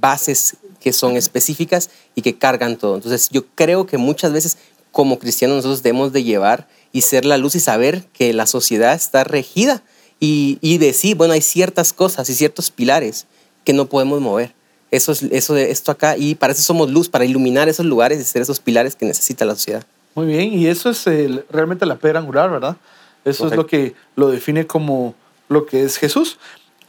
bases 0.01 0.57
que 0.81 0.93
son 0.93 1.17
específicas 1.17 1.91
y 2.15 2.23
que 2.23 2.39
cargan 2.39 2.77
todo. 2.77 2.97
Entonces 2.97 3.29
yo 3.31 3.45
creo 3.55 3.87
que 3.87 3.99
muchas 3.99 4.33
veces 4.33 4.57
como 4.93 5.19
cristianos 5.19 5.57
nosotros 5.57 5.83
debemos 5.83 6.13
de 6.13 6.25
llevar 6.25 6.69
y 6.93 7.03
ser 7.03 7.25
la 7.25 7.37
luz 7.37 7.55
y 7.55 7.61
saber 7.61 8.05
que 8.13 8.33
la 8.33 8.47
sociedad 8.47 8.95
está 8.95 9.25
regida 9.25 9.83
y, 10.21 10.59
y 10.61 10.79
decir, 10.79 11.17
bueno, 11.17 11.35
hay 11.35 11.43
ciertas 11.43 11.93
cosas 11.93 12.29
y 12.31 12.35
ciertos 12.35 12.71
pilares 12.71 13.27
que 13.65 13.73
no 13.73 13.87
podemos 13.87 14.21
mover. 14.21 14.55
Eso 14.91 15.13
es 15.13 15.23
eso 15.23 15.55
de 15.55 15.71
esto 15.71 15.93
acá 15.93 16.17
y 16.17 16.35
para 16.35 16.53
eso 16.53 16.63
somos 16.63 16.91
luz, 16.91 17.09
para 17.09 17.25
iluminar 17.25 17.69
esos 17.69 17.85
lugares 17.85 18.19
y 18.21 18.25
ser 18.25 18.41
esos 18.41 18.61
pilares 18.61 18.97
que 18.97 19.05
necesita 19.05 19.45
la 19.45 19.55
sociedad. 19.55 19.85
Muy 20.15 20.27
bien, 20.27 20.53
y 20.55 20.67
eso 20.67 20.91
es 20.91 21.05
realmente 21.51 21.85
la 21.85 21.97
pedra 21.97 22.21
angular, 22.21 22.51
¿verdad? 22.51 22.77
Eso 23.25 23.47
es 23.47 23.55
lo 23.55 23.67
que 23.67 23.95
lo 24.17 24.31
define 24.31 24.67
como 24.67 25.15
lo 25.49 25.67
que 25.67 25.83
es 25.83 25.99
Jesús. 25.99 26.39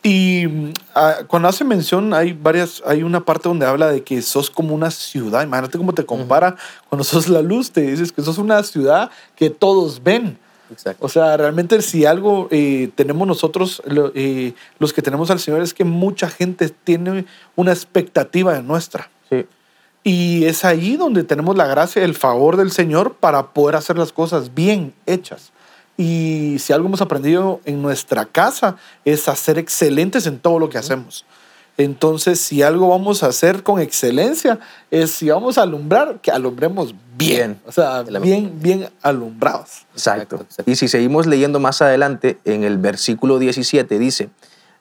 Y 0.02 0.74
ah, 0.96 1.18
cuando 1.28 1.50
hace 1.50 1.66
mención, 1.66 2.14
hay 2.14 2.32
varias, 2.34 2.82
hay 2.86 3.04
una 3.04 3.26
parte 3.26 3.50
donde 3.50 3.66
habla 3.66 3.90
de 3.90 4.04
que 4.04 4.22
sos 4.22 4.50
como 4.50 4.74
una 4.74 4.92
ciudad. 4.92 5.44
Imagínate 5.44 5.78
cómo 5.78 5.94
te 5.94 6.06
compara 6.06 6.56
cuando 6.88 7.04
sos 7.04 7.28
la 7.28 7.42
luz, 7.42 7.72
te 7.72 7.82
dices 7.82 8.12
que 8.12 8.22
sos 8.22 8.38
una 8.38 8.64
ciudad 8.64 9.12
que 9.36 9.50
todos 9.50 10.02
ven. 10.02 10.38
Exacto. 10.72 11.06
O 11.06 11.10
sea, 11.10 11.36
realmente 11.36 11.82
si 11.82 12.06
algo 12.06 12.48
eh, 12.52 12.92
tenemos 12.96 13.28
nosotros, 13.28 13.82
eh, 14.14 14.54
los 14.78 14.94
que 14.94 15.02
tenemos 15.02 15.32
al 15.32 15.40
Señor, 15.40 15.62
es 15.62 15.74
que 15.74 15.84
mucha 15.84 16.30
gente 16.30 16.70
tiene 16.70 17.26
una 17.56 17.72
expectativa 17.72 18.54
de 18.54 18.64
nuestra. 18.64 19.10
Sí. 19.30 19.46
Y 20.04 20.46
es 20.46 20.64
ahí 20.64 20.96
donde 20.96 21.24
tenemos 21.24 21.58
la 21.58 21.68
gracia, 21.68 22.04
el 22.04 22.16
favor 22.16 22.56
del 22.56 22.72
Señor 22.72 23.16
para 23.16 23.48
poder 23.48 23.76
hacer 23.76 23.98
las 23.98 24.14
cosas 24.14 24.54
bien 24.54 24.94
hechas. 25.06 25.52
Y 26.00 26.56
si 26.60 26.72
algo 26.72 26.88
hemos 26.88 27.02
aprendido 27.02 27.60
en 27.66 27.82
nuestra 27.82 28.24
casa 28.24 28.78
es 29.04 29.28
a 29.28 29.36
ser 29.36 29.58
excelentes 29.58 30.28
en 30.28 30.40
todo 30.40 30.58
lo 30.58 30.70
que 30.70 30.78
hacemos. 30.78 31.26
Entonces, 31.78 32.40
si 32.40 32.64
algo 32.64 32.88
vamos 32.88 33.22
a 33.22 33.28
hacer 33.28 33.64
con 33.64 33.82
excelencia, 33.82 34.60
es 34.92 35.12
si 35.12 35.30
vamos 35.30 35.58
a 35.58 35.64
alumbrar, 35.64 36.22
que 36.22 36.32
alumbremos 36.32 36.94
bien. 36.94 37.00
Bien. 37.18 37.62
O 37.66 37.74
sea, 37.74 38.04
bien, 38.04 38.62
bien 38.62 38.88
alumbrados. 39.02 39.86
Exacto. 39.92 40.46
Y 40.66 40.78
si 40.78 40.88
seguimos 40.88 41.28
leyendo 41.28 41.60
más 41.60 41.82
adelante, 41.82 42.40
en 42.46 42.64
el 42.64 42.78
versículo 42.78 43.38
17 43.38 44.00
dice, 44.00 44.30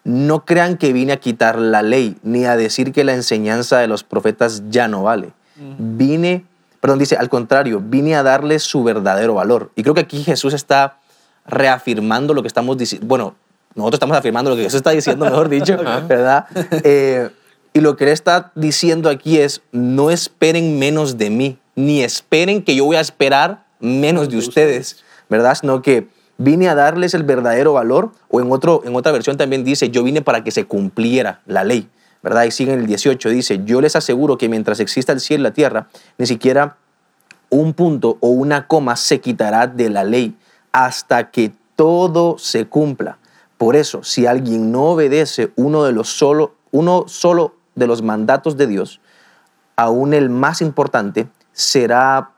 no 0.04 0.44
crean 0.44 0.76
que 0.76 0.92
vine 0.92 1.14
a 1.14 1.16
quitar 1.16 1.58
la 1.58 1.82
ley, 1.82 2.16
ni 2.22 2.44
a 2.44 2.56
decir 2.56 2.92
que 2.92 3.02
la 3.02 3.14
enseñanza 3.14 3.78
de 3.78 3.88
los 3.88 4.04
profetas 4.04 4.70
ya 4.70 4.86
no 4.86 5.02
vale. 5.02 5.32
Vine, 5.78 6.44
perdón, 6.80 7.00
dice, 7.00 7.16
al 7.16 7.28
contrario, 7.28 7.82
vine 7.84 8.14
a 8.14 8.22
darles 8.22 8.62
su 8.62 8.84
verdadero 8.84 9.34
valor. 9.34 9.72
Y 9.74 9.82
creo 9.82 9.94
que 9.94 10.02
aquí 10.02 10.22
Jesús 10.22 10.54
está 10.54 10.98
reafirmando 11.48 12.34
lo 12.34 12.42
que 12.42 12.48
estamos 12.48 12.76
diciendo. 12.76 13.06
Bueno, 13.06 13.34
nosotros 13.74 13.96
estamos 13.96 14.16
afirmando 14.16 14.50
lo 14.50 14.56
que 14.56 14.62
Jesús 14.62 14.76
está 14.76 14.90
diciendo, 14.90 15.24
mejor 15.24 15.48
dicho, 15.50 15.76
¿verdad? 16.06 16.46
Eh, 16.84 17.30
y 17.72 17.80
lo 17.80 17.96
que 17.96 18.04
él 18.04 18.10
está 18.10 18.52
diciendo 18.54 19.08
aquí 19.08 19.38
es, 19.38 19.62
no 19.72 20.10
esperen 20.10 20.78
menos 20.78 21.18
de 21.18 21.30
mí, 21.30 21.58
ni 21.74 22.02
esperen 22.02 22.62
que 22.62 22.74
yo 22.74 22.84
voy 22.84 22.96
a 22.96 23.00
esperar 23.00 23.64
menos 23.80 24.28
de 24.28 24.36
ustedes, 24.36 25.04
¿verdad? 25.28 25.54
Sino 25.54 25.82
que 25.82 26.08
vine 26.38 26.68
a 26.68 26.74
darles 26.74 27.14
el 27.14 27.22
verdadero 27.22 27.72
valor, 27.72 28.12
o 28.28 28.40
en, 28.40 28.50
otro, 28.50 28.82
en 28.84 28.94
otra 28.94 29.12
versión 29.12 29.36
también 29.36 29.64
dice, 29.64 29.90
yo 29.90 30.02
vine 30.02 30.22
para 30.22 30.42
que 30.42 30.50
se 30.50 30.64
cumpliera 30.64 31.40
la 31.46 31.64
ley, 31.64 31.88
¿verdad? 32.22 32.44
Y 32.44 32.50
sigue 32.50 32.72
en 32.72 32.80
el 32.80 32.86
18, 32.86 33.28
dice, 33.30 33.60
yo 33.64 33.80
les 33.80 33.96
aseguro 33.96 34.38
que 34.38 34.48
mientras 34.48 34.80
exista 34.80 35.12
el 35.12 35.20
cielo 35.20 35.42
y 35.42 35.44
la 35.44 35.52
tierra, 35.52 35.88
ni 36.16 36.26
siquiera 36.26 36.76
un 37.50 37.74
punto 37.74 38.18
o 38.20 38.28
una 38.28 38.66
coma 38.66 38.96
se 38.96 39.20
quitará 39.20 39.66
de 39.66 39.88
la 39.88 40.04
ley 40.04 40.36
hasta 40.72 41.30
que 41.30 41.52
todo 41.76 42.38
se 42.38 42.66
cumpla. 42.66 43.18
Por 43.56 43.76
eso, 43.76 44.02
si 44.04 44.26
alguien 44.26 44.72
no 44.72 44.84
obedece 44.90 45.52
uno 45.56 45.84
de 45.84 45.92
los 45.92 46.08
solo, 46.08 46.54
uno 46.70 47.04
solo 47.06 47.56
de 47.74 47.86
los 47.86 48.02
mandatos 48.02 48.56
de 48.56 48.66
Dios, 48.66 49.00
aún 49.76 50.14
el 50.14 50.30
más 50.30 50.60
importante 50.60 51.28
será, 51.52 52.32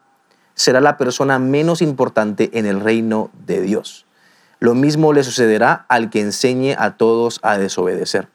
será 0.55 0.81
la 0.81 0.97
persona 0.97 1.39
menos 1.39 1.83
importante 1.83 2.51
en 2.55 2.67
el 2.67 2.81
reino 2.81 3.31
de 3.47 3.61
Dios. 3.61 4.07
Lo 4.59 4.75
mismo 4.75 5.15
le 5.15 5.25
sucederá 5.25 5.87
al 5.89 6.11
que 6.11 6.21
enseñe 6.21 6.75
a 6.79 6.97
todos 6.99 7.41
a 7.43 7.57
desobedecer. 7.57 8.29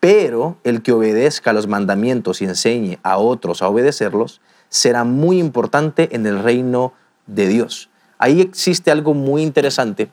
Pero 0.00 0.56
el 0.64 0.82
que 0.82 0.92
obedezca 0.92 1.52
los 1.52 1.66
mandamientos 1.66 2.40
y 2.40 2.44
enseñe 2.44 2.98
a 3.02 3.18
otros 3.18 3.60
a 3.60 3.68
obedecerlos 3.68 4.40
será 4.68 5.04
muy 5.04 5.38
importante 5.38 6.14
en 6.14 6.26
el 6.26 6.42
reino 6.42 6.92
de 7.26 7.46
Dios. 7.48 7.90
Ahí 8.18 8.40
existe 8.40 8.90
algo 8.90 9.14
muy 9.14 9.42
interesante 9.42 10.08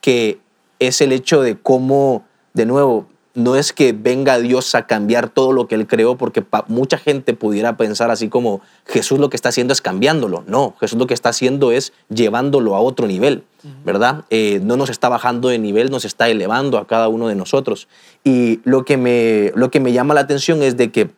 que 0.00 0.38
es 0.78 1.00
el 1.00 1.12
hecho 1.12 1.42
de 1.42 1.56
cómo, 1.56 2.24
de 2.54 2.66
nuevo, 2.66 3.06
no 3.36 3.54
es 3.54 3.74
que 3.74 3.92
venga 3.92 4.38
Dios 4.38 4.74
a 4.74 4.86
cambiar 4.86 5.28
todo 5.28 5.52
lo 5.52 5.68
que 5.68 5.74
Él 5.74 5.86
creó, 5.86 6.16
porque 6.16 6.42
mucha 6.68 6.96
gente 6.96 7.34
pudiera 7.34 7.76
pensar 7.76 8.10
así 8.10 8.28
como 8.28 8.62
Jesús 8.86 9.18
lo 9.18 9.28
que 9.28 9.36
está 9.36 9.50
haciendo 9.50 9.74
es 9.74 9.82
cambiándolo. 9.82 10.42
No, 10.46 10.74
Jesús 10.80 10.98
lo 10.98 11.06
que 11.06 11.12
está 11.12 11.28
haciendo 11.28 11.70
es 11.70 11.92
llevándolo 12.08 12.74
a 12.74 12.80
otro 12.80 13.06
nivel, 13.06 13.44
¿verdad? 13.84 14.24
Eh, 14.30 14.60
no 14.62 14.78
nos 14.78 14.88
está 14.88 15.10
bajando 15.10 15.48
de 15.48 15.58
nivel, 15.58 15.90
nos 15.90 16.06
está 16.06 16.30
elevando 16.30 16.78
a 16.78 16.86
cada 16.86 17.08
uno 17.08 17.28
de 17.28 17.34
nosotros. 17.34 17.88
Y 18.24 18.60
lo 18.64 18.86
que 18.86 18.96
me, 18.96 19.52
lo 19.54 19.70
que 19.70 19.80
me 19.80 19.92
llama 19.92 20.14
la 20.14 20.22
atención 20.22 20.62
es 20.62 20.78
de 20.78 20.90
que 20.90 21.10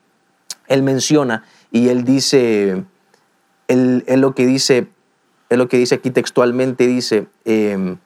Él 0.66 0.82
menciona 0.82 1.44
y 1.70 1.88
Él 1.88 2.04
dice, 2.04 2.84
Él, 3.68 4.02
él 4.08 4.20
lo 4.20 4.34
que 4.34 4.44
dice, 4.44 4.88
él 5.48 5.58
lo 5.58 5.68
que 5.68 5.78
dice 5.78 5.96
aquí 5.96 6.10
textualmente 6.10 6.86
dice, 6.86 7.26
em, 7.44 7.98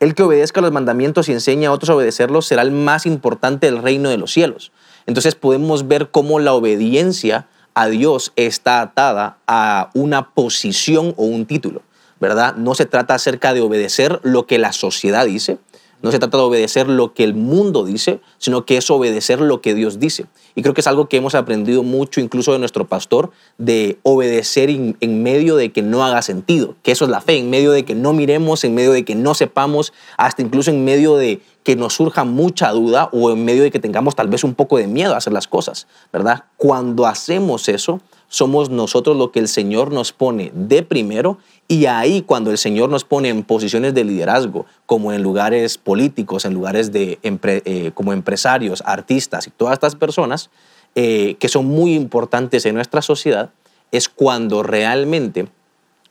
el 0.00 0.14
que 0.14 0.22
obedezca 0.22 0.60
los 0.60 0.72
mandamientos 0.72 1.28
y 1.28 1.32
enseña 1.32 1.70
a 1.70 1.72
otros 1.72 1.90
a 1.90 1.94
obedecerlos 1.94 2.46
será 2.46 2.62
el 2.62 2.70
más 2.70 3.06
importante 3.06 3.66
del 3.66 3.82
reino 3.82 4.10
de 4.10 4.18
los 4.18 4.32
cielos. 4.32 4.72
Entonces 5.06 5.34
podemos 5.34 5.88
ver 5.88 6.10
cómo 6.10 6.40
la 6.40 6.52
obediencia 6.52 7.46
a 7.74 7.88
Dios 7.88 8.32
está 8.36 8.80
atada 8.80 9.38
a 9.46 9.90
una 9.94 10.30
posición 10.30 11.14
o 11.16 11.24
un 11.24 11.46
título, 11.46 11.82
¿verdad? 12.20 12.56
No 12.56 12.74
se 12.74 12.86
trata 12.86 13.14
acerca 13.14 13.54
de 13.54 13.60
obedecer 13.60 14.20
lo 14.22 14.46
que 14.46 14.58
la 14.58 14.72
sociedad 14.72 15.26
dice, 15.26 15.58
no 16.02 16.10
se 16.12 16.18
trata 16.18 16.36
de 16.36 16.42
obedecer 16.42 16.88
lo 16.88 17.14
que 17.14 17.24
el 17.24 17.34
mundo 17.34 17.84
dice, 17.84 18.20
sino 18.38 18.66
que 18.66 18.76
es 18.76 18.90
obedecer 18.90 19.40
lo 19.40 19.60
que 19.60 19.74
Dios 19.74 19.98
dice. 19.98 20.26
Y 20.54 20.62
creo 20.62 20.74
que 20.74 20.80
es 20.80 20.86
algo 20.86 21.08
que 21.08 21.16
hemos 21.16 21.34
aprendido 21.34 21.82
mucho 21.82 22.20
incluso 22.20 22.52
de 22.52 22.58
nuestro 22.58 22.86
pastor, 22.86 23.30
de 23.58 23.98
obedecer 24.02 24.70
en, 24.70 25.22
medio 25.22 25.56
de 25.56 25.72
que 25.72 25.82
no 25.82 26.04
haga 26.04 26.22
sentido, 26.22 26.76
que 26.82 26.92
eso 26.92 27.04
es 27.04 27.10
la 27.10 27.20
fe, 27.20 27.38
en 27.38 27.50
medio 27.50 27.72
de 27.72 27.84
que 27.84 27.94
no 27.94 28.12
miremos, 28.12 28.64
en 28.64 28.74
medio 28.74 28.92
de 28.92 29.04
que 29.04 29.14
no 29.14 29.34
sepamos, 29.34 29.92
hasta 30.16 30.42
incluso 30.42 30.70
en 30.70 30.84
medio 30.84 31.16
de 31.16 31.40
que 31.62 31.76
nos 31.76 31.94
surja 31.94 32.24
mucha 32.24 32.70
duda 32.70 33.08
o 33.12 33.32
en 33.32 33.44
medio 33.44 33.62
de 33.62 33.70
que 33.70 33.80
tengamos 33.80 34.14
tal 34.14 34.28
vez 34.28 34.44
un 34.44 34.54
poco 34.54 34.76
de 34.76 34.86
miedo 34.86 35.14
a 35.14 35.16
hacer 35.16 35.32
las 35.32 35.48
cosas, 35.48 35.86
¿verdad? 36.12 36.44
Cuando 36.58 37.06
hacemos 37.06 37.68
eso, 37.68 38.00
somos 38.28 38.70
nosotros 38.70 39.16
lo 39.16 39.30
que 39.30 39.38
el 39.38 39.48
Señor 39.48 39.92
nos 39.92 40.12
pone 40.12 40.50
de 40.54 40.82
primero 40.82 41.38
y 41.68 41.86
ahí 41.86 42.22
cuando 42.22 42.50
el 42.50 42.58
Señor 42.58 42.90
nos 42.90 43.04
pone 43.04 43.28
en 43.28 43.42
posiciones 43.42 43.94
de 43.94 44.04
liderazgo, 44.04 44.66
como 44.86 45.12
en 45.12 45.22
lugares 45.22 45.78
políticos, 45.78 46.44
en 46.44 46.54
lugares 46.54 46.92
de 46.92 47.18
eh, 47.22 47.90
como 47.94 48.12
empresarios, 48.12 48.82
artistas 48.86 49.46
y 49.46 49.50
todas 49.50 49.74
estas 49.74 49.96
personas 49.96 50.50
eh, 50.94 51.36
que 51.38 51.48
son 51.48 51.66
muy 51.66 51.94
importantes 51.94 52.66
en 52.66 52.74
nuestra 52.74 53.02
sociedad, 53.02 53.50
es 53.92 54.08
cuando 54.08 54.62
realmente 54.62 55.48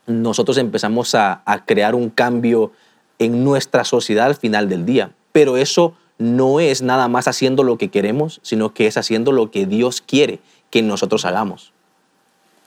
nosotros 0.07 0.57
empezamos 0.57 1.15
a 1.15 1.41
crear 1.65 1.95
un 1.95 2.09
cambio 2.09 2.71
en 3.19 3.43
nuestra 3.43 3.85
sociedad 3.85 4.27
al 4.27 4.35
final 4.35 4.69
del 4.69 4.85
día. 4.85 5.11
Pero 5.31 5.57
eso 5.57 5.93
no 6.17 6.59
es 6.59 6.81
nada 6.81 7.07
más 7.07 7.27
haciendo 7.27 7.63
lo 7.63 7.77
que 7.77 7.89
queremos, 7.89 8.39
sino 8.43 8.73
que 8.73 8.87
es 8.87 8.97
haciendo 8.97 9.31
lo 9.31 9.51
que 9.51 9.65
Dios 9.65 10.01
quiere 10.01 10.39
que 10.69 10.81
nosotros 10.81 11.25
hagamos. 11.25 11.72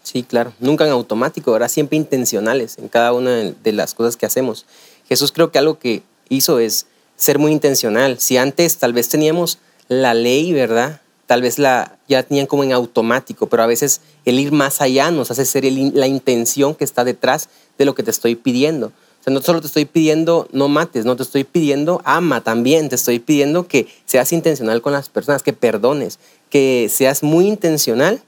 Sí, 0.06 0.22
claro. 0.22 0.52
Nunca 0.60 0.86
en 0.86 0.92
automático, 0.92 1.50
¿verdad? 1.50 1.68
Siempre 1.68 1.96
intencionales 1.96 2.78
en 2.78 2.86
cada 2.86 3.12
una 3.12 3.32
de 3.50 3.72
las 3.72 3.92
cosas 3.92 4.16
que 4.16 4.24
hacemos. 4.24 4.64
Jesús 5.08 5.32
creo 5.32 5.50
que 5.50 5.58
algo 5.58 5.80
que 5.80 6.04
hizo 6.28 6.60
es 6.60 6.86
ser 7.16 7.40
muy 7.40 7.50
intencional. 7.50 8.20
Si 8.20 8.36
antes 8.36 8.76
tal 8.76 8.92
vez 8.92 9.08
teníamos 9.08 9.58
la 9.88 10.14
ley, 10.14 10.52
¿verdad? 10.52 11.00
Tal 11.26 11.42
vez 11.42 11.58
la 11.58 11.98
ya 12.06 12.22
tenían 12.22 12.46
como 12.46 12.62
en 12.62 12.72
automático, 12.72 13.48
pero 13.48 13.64
a 13.64 13.66
veces 13.66 14.00
el 14.24 14.38
ir 14.38 14.52
más 14.52 14.80
allá 14.80 15.10
nos 15.10 15.32
hace 15.32 15.44
ser 15.44 15.64
la 15.64 16.06
intención 16.06 16.76
que 16.76 16.84
está 16.84 17.02
detrás 17.02 17.48
de 17.76 17.84
lo 17.84 17.96
que 17.96 18.04
te 18.04 18.12
estoy 18.12 18.36
pidiendo. 18.36 18.86
O 18.86 19.24
sea, 19.24 19.32
no 19.32 19.42
solo 19.42 19.60
te 19.60 19.66
estoy 19.66 19.86
pidiendo 19.86 20.46
no 20.52 20.68
mates, 20.68 21.04
no 21.04 21.16
te 21.16 21.24
estoy 21.24 21.42
pidiendo 21.42 22.00
ama 22.04 22.42
también, 22.42 22.88
te 22.88 22.94
estoy 22.94 23.18
pidiendo 23.18 23.66
que 23.66 23.88
seas 24.04 24.32
intencional 24.32 24.82
con 24.82 24.92
las 24.92 25.08
personas, 25.08 25.42
que 25.42 25.52
perdones, 25.52 26.20
que 26.48 26.88
seas 26.92 27.24
muy 27.24 27.48
intencional 27.48 28.22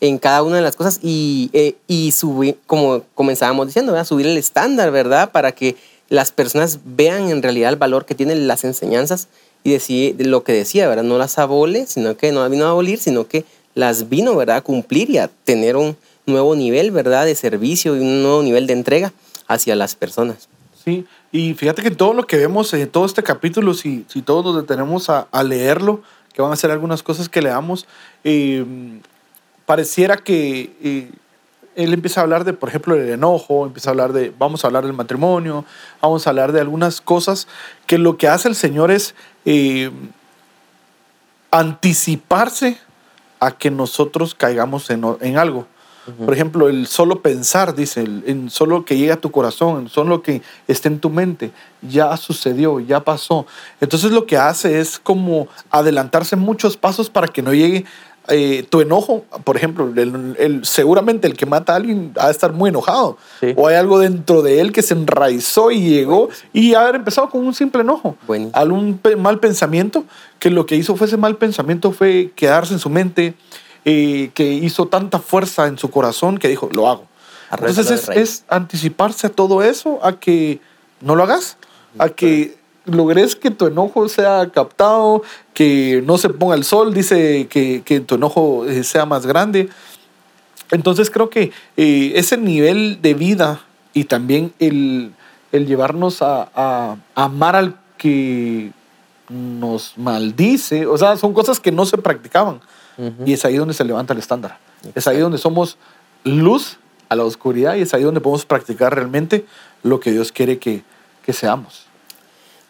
en 0.00 0.18
cada 0.18 0.42
una 0.42 0.56
de 0.56 0.62
las 0.62 0.76
cosas 0.76 1.00
y, 1.02 1.50
eh, 1.52 1.74
y 1.86 2.12
subir, 2.12 2.58
como 2.66 3.02
comenzábamos 3.14 3.66
diciendo, 3.66 3.92
¿verdad? 3.92 4.06
subir 4.06 4.26
el 4.26 4.36
estándar, 4.36 4.90
¿verdad? 4.90 5.32
Para 5.32 5.52
que 5.52 5.76
las 6.08 6.32
personas 6.32 6.80
vean 6.84 7.30
en 7.30 7.42
realidad 7.42 7.70
el 7.70 7.76
valor 7.76 8.06
que 8.06 8.14
tienen 8.14 8.46
las 8.46 8.64
enseñanzas 8.64 9.28
y 9.64 9.72
decir 9.72 10.16
lo 10.26 10.44
que 10.44 10.52
decía, 10.52 10.88
¿verdad? 10.88 11.04
No 11.04 11.18
las 11.18 11.38
abole, 11.38 11.86
sino 11.86 12.16
que 12.16 12.32
no 12.32 12.48
vino 12.48 12.66
a 12.66 12.70
abolir, 12.70 12.98
sino 12.98 13.26
que 13.26 13.44
las 13.74 14.08
vino, 14.08 14.34
¿verdad? 14.36 14.56
A 14.56 14.60
cumplir 14.60 15.10
y 15.10 15.18
a 15.18 15.28
tener 15.44 15.76
un 15.76 15.96
nuevo 16.26 16.54
nivel, 16.54 16.90
¿verdad? 16.90 17.26
De 17.26 17.34
servicio 17.34 17.96
y 17.96 18.00
un 18.00 18.22
nuevo 18.22 18.42
nivel 18.42 18.66
de 18.66 18.74
entrega 18.74 19.12
hacia 19.46 19.74
las 19.76 19.94
personas. 19.94 20.48
Sí, 20.84 21.04
y 21.32 21.54
fíjate 21.54 21.82
que 21.82 21.90
todo 21.90 22.14
lo 22.14 22.26
que 22.26 22.36
vemos 22.36 22.72
en 22.72 22.88
todo 22.88 23.04
este 23.04 23.22
capítulo, 23.22 23.74
si, 23.74 24.04
si 24.08 24.22
todos 24.22 24.44
nos 24.44 24.56
detenemos 24.56 25.10
a, 25.10 25.26
a 25.32 25.42
leerlo, 25.42 26.02
que 26.32 26.40
van 26.40 26.52
a 26.52 26.56
ser 26.56 26.70
algunas 26.70 27.02
cosas 27.02 27.28
que 27.28 27.42
leamos, 27.42 27.86
eh, 28.24 28.64
pareciera 29.68 30.16
que 30.16 30.74
eh, 30.82 31.10
él 31.76 31.92
empieza 31.92 32.20
a 32.20 32.22
hablar 32.22 32.44
de, 32.44 32.54
por 32.54 32.70
ejemplo, 32.70 32.94
el 32.94 33.06
enojo, 33.10 33.66
empieza 33.66 33.90
a 33.90 33.92
hablar 33.92 34.14
de, 34.14 34.32
vamos 34.38 34.64
a 34.64 34.68
hablar 34.68 34.84
del 34.84 34.94
matrimonio, 34.94 35.66
vamos 36.00 36.26
a 36.26 36.30
hablar 36.30 36.52
de 36.52 36.60
algunas 36.62 37.02
cosas 37.02 37.48
que 37.86 37.98
lo 37.98 38.16
que 38.16 38.28
hace 38.28 38.48
el 38.48 38.54
Señor 38.54 38.90
es 38.90 39.14
eh, 39.44 39.90
anticiparse 41.50 42.78
a 43.40 43.50
que 43.50 43.70
nosotros 43.70 44.34
caigamos 44.34 44.88
en, 44.88 45.04
en 45.20 45.36
algo. 45.36 45.66
Por 46.24 46.32
ejemplo, 46.32 46.68
el 46.68 46.86
solo 46.86 47.20
pensar, 47.20 47.74
dice, 47.74 48.00
el, 48.00 48.24
en 48.26 48.48
solo 48.48 48.84
que 48.84 48.96
llegue 48.96 49.12
a 49.12 49.20
tu 49.20 49.30
corazón, 49.30 49.82
en 49.82 49.88
solo 49.88 50.22
que 50.22 50.40
esté 50.66 50.88
en 50.88 51.00
tu 51.00 51.10
mente, 51.10 51.52
ya 51.82 52.16
sucedió, 52.16 52.80
ya 52.80 53.00
pasó. 53.00 53.46
Entonces 53.80 54.10
lo 54.10 54.24
que 54.24 54.38
hace 54.38 54.80
es 54.80 54.98
como 54.98 55.48
adelantarse 55.70 56.36
muchos 56.36 56.76
pasos 56.76 57.10
para 57.10 57.28
que 57.28 57.42
no 57.42 57.52
llegue 57.52 57.84
eh, 58.28 58.66
tu 58.68 58.80
enojo, 58.80 59.24
por 59.44 59.56
ejemplo, 59.56 59.90
el, 59.96 60.36
el- 60.38 60.64
seguramente 60.64 61.26
el 61.26 61.34
que 61.36 61.46
mata 61.46 61.72
a 61.72 61.76
alguien 61.76 62.12
ha 62.18 62.26
de 62.26 62.32
estar 62.32 62.52
muy 62.52 62.68
enojado. 62.68 63.16
Sí. 63.40 63.54
O 63.56 63.68
hay 63.68 63.76
algo 63.76 63.98
dentro 63.98 64.42
de 64.42 64.60
él 64.60 64.72
que 64.72 64.82
se 64.82 64.94
enraizó 64.94 65.70
y 65.70 65.80
llegó 65.88 66.28
y 66.52 66.74
haber 66.74 66.96
empezado 66.96 67.30
con 67.30 67.46
un 67.46 67.54
simple 67.54 67.80
enojo. 67.82 68.16
Buenísimo. 68.26 68.56
Algún 68.58 69.00
mal 69.18 69.40
pensamiento, 69.40 70.04
que 70.38 70.50
lo 70.50 70.66
que 70.66 70.76
hizo 70.76 70.94
fue 70.96 71.06
ese 71.06 71.16
mal 71.16 71.36
pensamiento 71.36 71.92
fue 71.92 72.32
quedarse 72.36 72.74
en 72.74 72.80
su 72.80 72.90
mente, 72.90 73.34
eh, 73.84 74.30
que 74.34 74.52
hizo 74.52 74.86
tanta 74.88 75.18
fuerza 75.20 75.66
en 75.66 75.78
su 75.78 75.90
corazón 75.90 76.36
que 76.36 76.48
dijo, 76.48 76.68
lo 76.72 76.88
hago. 76.88 77.04
Entonces 77.50 77.90
es, 77.90 78.08
es 78.10 78.44
anticiparse 78.48 79.28
a 79.28 79.30
todo 79.30 79.62
eso, 79.62 80.00
a 80.04 80.18
que 80.20 80.60
no 81.00 81.16
lo 81.16 81.22
hagas, 81.22 81.56
a 81.98 82.10
que 82.10 82.57
logres 82.88 83.36
que 83.36 83.50
tu 83.50 83.66
enojo 83.66 84.08
sea 84.08 84.50
captado, 84.52 85.22
que 85.54 86.02
no 86.04 86.18
se 86.18 86.28
ponga 86.28 86.54
el 86.54 86.64
sol, 86.64 86.94
dice 86.94 87.46
que, 87.48 87.82
que 87.84 88.00
tu 88.00 88.16
enojo 88.16 88.66
eh, 88.66 88.84
sea 88.84 89.06
más 89.06 89.26
grande. 89.26 89.68
Entonces 90.70 91.10
creo 91.10 91.30
que 91.30 91.52
eh, 91.76 92.12
ese 92.14 92.36
nivel 92.36 93.00
de 93.00 93.14
vida 93.14 93.60
y 93.94 94.04
también 94.04 94.52
el, 94.58 95.12
el 95.52 95.66
llevarnos 95.66 96.22
a, 96.22 96.48
a 96.54 96.96
amar 97.14 97.56
al 97.56 97.76
que 97.96 98.72
nos 99.28 99.96
maldice, 99.96 100.86
o 100.86 100.96
sea, 100.96 101.16
son 101.16 101.34
cosas 101.34 101.60
que 101.60 101.72
no 101.72 101.86
se 101.86 101.98
practicaban. 101.98 102.60
Y 103.24 103.32
es 103.32 103.44
ahí 103.44 103.56
donde 103.56 103.74
se 103.74 103.84
levanta 103.84 104.12
el 104.12 104.18
estándar. 104.18 104.58
Es 104.96 105.06
ahí 105.06 105.18
donde 105.18 105.38
somos 105.38 105.76
luz 106.24 106.78
a 107.08 107.14
la 107.14 107.22
oscuridad 107.22 107.76
y 107.76 107.82
es 107.82 107.94
ahí 107.94 108.02
donde 108.02 108.20
podemos 108.20 108.44
practicar 108.44 108.92
realmente 108.92 109.46
lo 109.84 110.00
que 110.00 110.10
Dios 110.10 110.32
quiere 110.32 110.58
que, 110.58 110.82
que 111.24 111.32
seamos. 111.32 111.87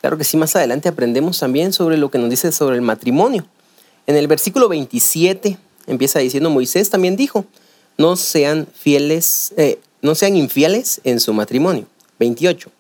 Claro 0.00 0.17
que 0.17 0.25
sí, 0.25 0.37
más 0.37 0.55
adelante 0.55 0.88
aprendemos 0.88 1.38
también 1.38 1.73
sobre 1.73 1.97
lo 1.97 2.11
que 2.11 2.19
nos 2.19 2.31
dice 2.31 2.52
sobre 2.52 2.76
el 2.76 2.83
matrimonio. 2.83 3.45
En 4.07 4.17
el 4.17 4.26
versículo 4.28 4.69
27 4.69 5.59
empieza 5.87 6.19
diciendo, 6.21 6.50
Moisés 6.50 6.90
también 6.90 7.17
dijo, 7.17 7.45
no 7.97 8.17
sean 8.17 8.69
fieles, 8.73 9.52
eh, 9.57 9.81
no 10.02 10.14
sean 10.14 10.37
infieles 10.37 11.00
en 11.05 11.19
su 11.21 11.33
matrimonio. 11.33 11.87
28. 12.21 12.71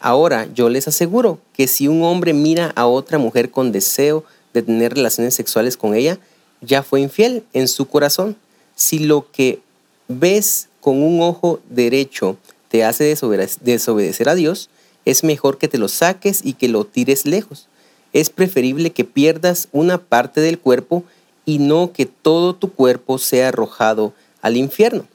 Ahora 0.00 0.48
yo 0.54 0.68
les 0.68 0.88
aseguro 0.88 1.38
que 1.52 1.66
si 1.66 1.88
un 1.88 2.02
hombre 2.02 2.32
mira 2.32 2.72
a 2.76 2.86
otra 2.86 3.18
mujer 3.18 3.50
con 3.50 3.72
deseo 3.72 4.24
de 4.54 4.62
tener 4.62 4.94
relaciones 4.94 5.34
sexuales 5.34 5.76
con 5.76 5.94
ella, 5.94 6.18
ya 6.60 6.82
fue 6.82 7.00
infiel 7.00 7.44
en 7.52 7.68
su 7.68 7.86
corazón. 7.88 8.36
Si 8.74 9.00
lo 9.00 9.30
que 9.30 9.60
ves 10.08 10.68
con 10.80 11.02
un 11.02 11.20
ojo 11.20 11.60
derecho 11.68 12.36
te 12.68 12.84
hace 12.84 13.04
desobede- 13.04 13.58
desobedecer 13.60 14.28
a 14.28 14.34
Dios, 14.34 14.70
es 15.10 15.24
mejor 15.24 15.56
que 15.56 15.68
te 15.68 15.78
lo 15.78 15.88
saques 15.88 16.40
y 16.44 16.52
que 16.52 16.68
lo 16.68 16.84
tires 16.84 17.24
lejos. 17.24 17.66
Es 18.12 18.28
preferible 18.28 18.90
que 18.90 19.04
pierdas 19.04 19.68
una 19.72 19.96
parte 19.96 20.42
del 20.42 20.58
cuerpo 20.58 21.02
y 21.46 21.60
no 21.60 21.94
que 21.94 22.04
todo 22.04 22.54
tu 22.54 22.70
cuerpo 22.72 23.16
sea 23.16 23.48
arrojado 23.48 24.12
al 24.42 24.58
infierno. 24.58 25.06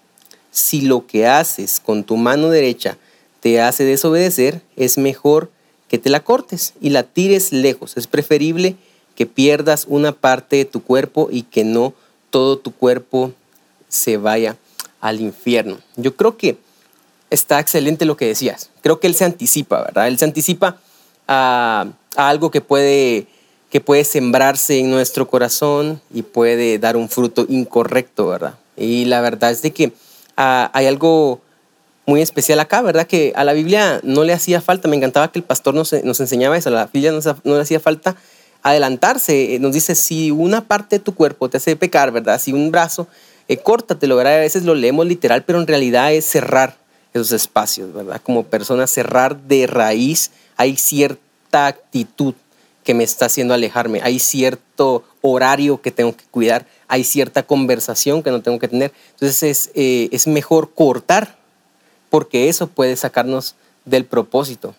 Si 0.50 0.82
lo 0.82 1.06
que 1.06 1.28
haces 1.28 1.80
con 1.80 2.04
tu 2.04 2.18
mano 2.18 2.50
derecha 2.50 2.98
te 3.40 3.62
hace 3.62 3.84
desobedecer, 3.84 4.64
es 4.76 4.98
mejor 4.98 5.52
que 5.88 6.00
te 6.00 6.10
la 6.10 6.24
cortes 6.24 6.74
y 6.82 6.90
la 6.90 7.04
tires 7.04 7.52
lejos. 7.52 7.96
Es 7.96 8.08
preferible 8.08 8.76
que 9.14 9.28
pierdas 9.28 9.86
una 9.88 10.12
parte 10.12 10.56
de 10.56 10.66
tu 10.66 10.82
cuerpo 10.82 11.28
y 11.32 11.44
que 11.44 11.64
no 11.64 11.94
todo 12.32 12.58
tu 12.58 12.74
cuerpo 12.74 13.32
se 13.90 14.18
vaya 14.18 14.58
al 15.02 15.22
infierno. 15.22 15.78
Yo 15.98 16.16
creo 16.16 16.36
que 16.36 16.58
está 17.34 17.60
excelente 17.60 18.06
lo 18.06 18.16
que 18.18 18.28
decías. 18.28 18.70
Creo 18.82 19.00
que 19.00 19.08
él 19.08 19.16
se 19.16 19.26
anticipa, 19.26 19.82
¿verdad? 19.82 20.08
Él 20.08 20.18
se 20.18 20.26
anticipa 20.26 20.78
a, 21.28 21.88
algo 22.16 22.52
que 22.52 22.62
puede, 22.62 23.28
que 23.72 23.82
puede 23.82 24.04
sembrarse 24.04 24.80
en 24.80 24.92
nuestro 24.92 25.28
corazón 25.28 26.02
y 26.14 26.22
puede 26.22 26.78
dar 26.80 26.96
un 26.96 27.10
fruto 27.10 27.46
incorrecto, 27.50 28.28
¿verdad? 28.28 28.56
Y 28.78 29.06
la 29.06 29.22
verdad 29.22 29.52
es 29.52 29.62
de 29.62 29.72
que 29.72 29.92
ah, 30.38 30.70
hay 30.74 30.86
algo 30.88 31.42
muy 32.06 32.22
especial 32.22 32.60
acá, 32.60 32.82
¿verdad? 32.82 33.08
Que 33.08 33.34
a 33.36 33.44
la 33.44 33.54
Biblia 33.54 34.00
no 34.04 34.24
le 34.24 34.34
hacía 34.34 34.60
falta, 34.62 34.88
me 34.88 34.96
encantaba 34.98 35.32
que 35.32 35.40
el 35.40 35.46
pastor 35.46 35.74
nos, 35.74 35.94
nos 36.04 36.20
enseñaba 36.20 36.58
eso, 36.58 36.70
a 36.70 36.74
la 36.74 36.90
Biblia 36.92 37.12
no, 37.12 37.22
se- 37.22 37.34
no 37.44 37.56
le 37.56 37.62
hacía 37.62 37.80
falta 37.80 38.16
adelantarse, 38.62 39.56
Eh, 39.56 39.60
nos 39.60 39.74
dice, 39.74 39.96
si 39.96 40.32
una 40.32 40.66
parte 40.66 40.98
de 40.98 41.04
tu 41.04 41.14
cuerpo 41.16 41.50
te 41.50 41.58
hace 41.58 41.76
pecar, 41.76 42.12
¿verdad? 42.12 42.40
Si 42.40 42.54
un 42.54 42.72
brazo, 42.72 43.08
eh, 43.48 43.58
córtatelo, 43.58 44.16
¿verdad? 44.16 44.36
A 44.36 44.40
veces 44.40 44.64
lo 44.64 44.74
leemos 44.76 45.06
literal, 45.06 45.44
pero 45.44 45.60
en 45.60 45.68
realidad 45.68 46.14
es 46.14 46.26
cerrar 46.26 46.78
esos 47.14 47.32
espacios, 47.32 47.94
¿verdad? 47.94 48.22
Como 48.24 48.44
persona, 48.44 48.88
cerrar 48.88 49.40
de 49.42 49.68
raíz, 49.68 50.32
hay 50.58 50.76
cierta 50.78 51.68
actitud 51.68 52.34
que 52.84 52.94
me 52.94 53.04
está 53.04 53.26
haciendo 53.26 53.54
alejarme, 53.54 54.02
hay 54.04 54.20
cierto 54.20 55.04
horario 55.22 55.82
que 55.82 55.92
tengo 55.92 56.16
que 56.16 56.26
cuidar, 56.30 56.66
hay 56.88 57.04
cierta 57.04 57.44
conversación 57.44 58.24
que 58.24 58.32
no 58.32 58.42
tengo 58.42 58.60
que 58.60 58.68
tener. 58.68 58.92
Entonces 59.12 59.44
es, 59.44 59.72
eh, 59.74 60.10
es 60.12 60.28
mejor 60.28 60.74
cortar 60.74 61.38
porque 62.10 62.50
eso 62.50 62.68
puede 62.68 62.96
sacarnos 62.96 63.56
del 63.86 64.06
propósito. 64.06 64.76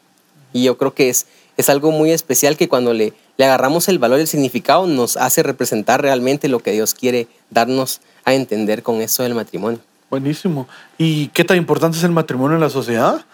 Y 0.53 0.65
yo 0.65 0.77
creo 0.77 0.95
que 0.95 1.09
es, 1.09 1.27
es 1.57 1.69
algo 1.69 1.91
muy 1.91 2.11
especial 2.13 2.57
que 2.57 2.69
cuando 2.69 2.93
le, 2.93 3.13
le 3.37 3.45
agarramos 3.45 3.89
el 3.89 3.99
valor 3.99 4.19
y 4.19 4.23
el 4.23 4.29
significado 4.29 4.87
nos 4.87 5.17
hace 5.17 5.43
representar 5.43 6.03
realmente 6.03 6.49
lo 6.49 6.61
que 6.61 6.73
Dios 6.73 6.95
quiere 6.95 7.27
darnos 7.51 8.01
a 8.25 8.35
entender 8.35 8.83
con 8.83 9.01
eso 9.01 9.23
del 9.23 9.35
matrimonio. 9.35 9.81
Buenísimo. 10.11 10.69
¿Y 10.99 11.29
qué 11.29 11.45
tan 11.45 11.57
importante 11.57 11.97
es 11.99 12.05
el 12.05 12.13
matrimonio 12.13 12.55
en 12.57 12.61
la 12.61 12.71
sociedad? 12.71 13.25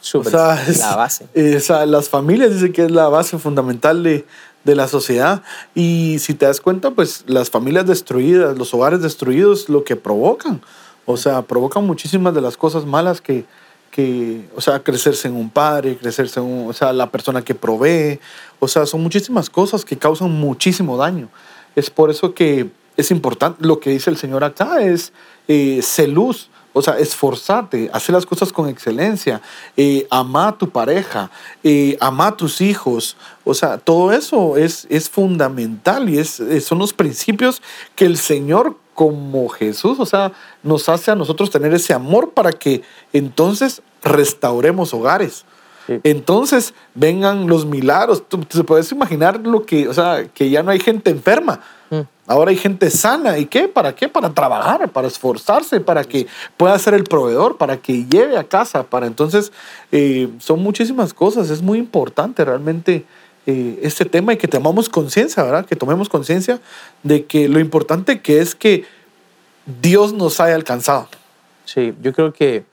Súper. 0.00 0.28
O 0.28 0.30
sea, 0.38 0.62
es- 0.66 0.78
La 0.78 0.96
base. 0.96 1.26
esa- 1.34 1.84
las 1.86 2.08
familias 2.08 2.52
dicen 2.54 2.72
que 2.72 2.84
es 2.84 2.90
la 2.90 3.08
base 3.08 3.38
fundamental 3.38 4.02
de, 4.02 4.24
de 4.64 4.74
la 4.74 4.88
sociedad. 4.88 5.42
Y 5.74 6.18
si 6.20 6.34
te 6.34 6.46
das 6.46 6.60
cuenta, 6.60 6.90
pues 6.92 7.24
las 7.26 7.50
familias 7.50 7.86
destruidas, 7.86 8.56
los 8.56 8.72
hogares 8.72 9.02
destruidos, 9.02 9.68
lo 9.68 9.84
que 9.84 9.96
provocan. 9.96 10.62
O 11.04 11.16
sea, 11.16 11.42
provocan 11.42 11.86
muchísimas 11.86 12.34
de 12.34 12.40
las 12.40 12.56
cosas 12.56 12.86
malas 12.86 13.20
que, 13.20 13.44
que 13.90 14.48
o 14.56 14.60
sea, 14.60 14.82
crecerse 14.82 15.28
en 15.28 15.36
un 15.36 15.50
padre, 15.50 15.96
crecerse 15.98 16.40
en 16.40 16.46
un, 16.46 16.70
o 16.70 16.72
sea, 16.72 16.92
la 16.94 17.10
persona 17.10 17.42
que 17.42 17.54
provee. 17.54 18.20
O 18.60 18.68
sea, 18.68 18.86
son 18.86 19.02
muchísimas 19.02 19.50
cosas 19.50 19.84
que 19.84 19.98
causan 19.98 20.30
muchísimo 20.30 20.96
daño. 20.96 21.28
Es 21.76 21.90
por 21.90 22.10
eso 22.10 22.32
que 22.34 22.70
es 22.96 23.10
importante, 23.10 23.64
lo 23.66 23.80
que 23.80 23.90
dice 23.90 24.08
el 24.10 24.16
Señor 24.16 24.44
acá 24.44 24.80
es 24.82 25.12
eh, 25.50 25.80
sé 25.82 26.06
luz. 26.06 26.48
O 26.72 26.82
sea, 26.82 26.96
esforzarte, 27.00 27.90
hacer 27.92 28.14
las 28.14 28.24
cosas 28.24 28.52
con 28.52 28.68
excelencia, 28.68 29.42
eh, 29.76 30.06
ama 30.08 30.46
a 30.46 30.56
tu 30.56 30.70
pareja, 30.70 31.28
eh, 31.64 31.96
ama 32.00 32.28
a 32.28 32.36
tus 32.36 32.60
hijos. 32.60 33.16
O 33.42 33.54
sea, 33.54 33.76
todo 33.78 34.12
eso 34.12 34.56
es, 34.56 34.86
es 34.88 35.10
fundamental 35.10 36.08
y 36.08 36.18
es- 36.18 36.40
son 36.64 36.78
los 36.78 36.92
principios 36.92 37.60
que 37.96 38.04
el 38.06 38.16
Señor 38.16 38.76
como 38.94 39.48
Jesús, 39.48 39.98
o 39.98 40.06
sea, 40.06 40.30
nos 40.62 40.88
hace 40.88 41.10
a 41.10 41.16
nosotros 41.16 41.50
tener 41.50 41.74
ese 41.74 41.92
amor 41.92 42.30
para 42.34 42.52
que 42.52 42.82
entonces 43.12 43.82
restauremos 44.04 44.94
hogares. 44.94 45.44
Sí. 45.90 46.00
Entonces 46.04 46.72
vengan 46.94 47.48
los 47.48 47.66
milagros. 47.66 48.22
Tú 48.28 48.38
te 48.38 48.62
puedes 48.62 48.92
imaginar 48.92 49.40
lo 49.40 49.66
que, 49.66 49.88
o 49.88 49.94
sea, 49.94 50.28
que 50.32 50.48
ya 50.48 50.62
no 50.62 50.70
hay 50.70 50.78
gente 50.78 51.10
enferma. 51.10 51.60
Mm. 51.90 52.02
Ahora 52.28 52.52
hay 52.52 52.56
gente 52.56 52.90
sana. 52.90 53.38
¿Y 53.38 53.46
qué? 53.46 53.66
¿Para 53.66 53.92
qué? 53.92 54.08
Para 54.08 54.30
trabajar, 54.30 54.88
para 54.90 55.08
esforzarse, 55.08 55.80
para 55.80 56.04
que 56.04 56.28
pueda 56.56 56.78
ser 56.78 56.94
el 56.94 57.02
proveedor, 57.02 57.56
para 57.56 57.78
que 57.78 58.04
lleve 58.04 58.38
a 58.38 58.44
casa. 58.44 58.84
Para 58.84 59.08
entonces, 59.08 59.50
eh, 59.90 60.28
son 60.38 60.62
muchísimas 60.62 61.12
cosas. 61.12 61.50
Es 61.50 61.60
muy 61.60 61.80
importante 61.80 62.44
realmente 62.44 63.04
eh, 63.46 63.80
este 63.82 64.04
tema 64.04 64.32
y 64.32 64.36
que 64.36 64.46
tomamos 64.46 64.88
conciencia, 64.88 65.42
¿verdad? 65.42 65.66
Que 65.66 65.74
tomemos 65.74 66.08
conciencia 66.08 66.60
de 67.02 67.24
que 67.24 67.48
lo 67.48 67.58
importante 67.58 68.20
que 68.20 68.40
es 68.40 68.54
que 68.54 68.84
Dios 69.82 70.12
nos 70.12 70.38
haya 70.38 70.54
alcanzado. 70.54 71.08
Sí, 71.64 71.94
yo 72.00 72.12
creo 72.12 72.32
que 72.32 72.64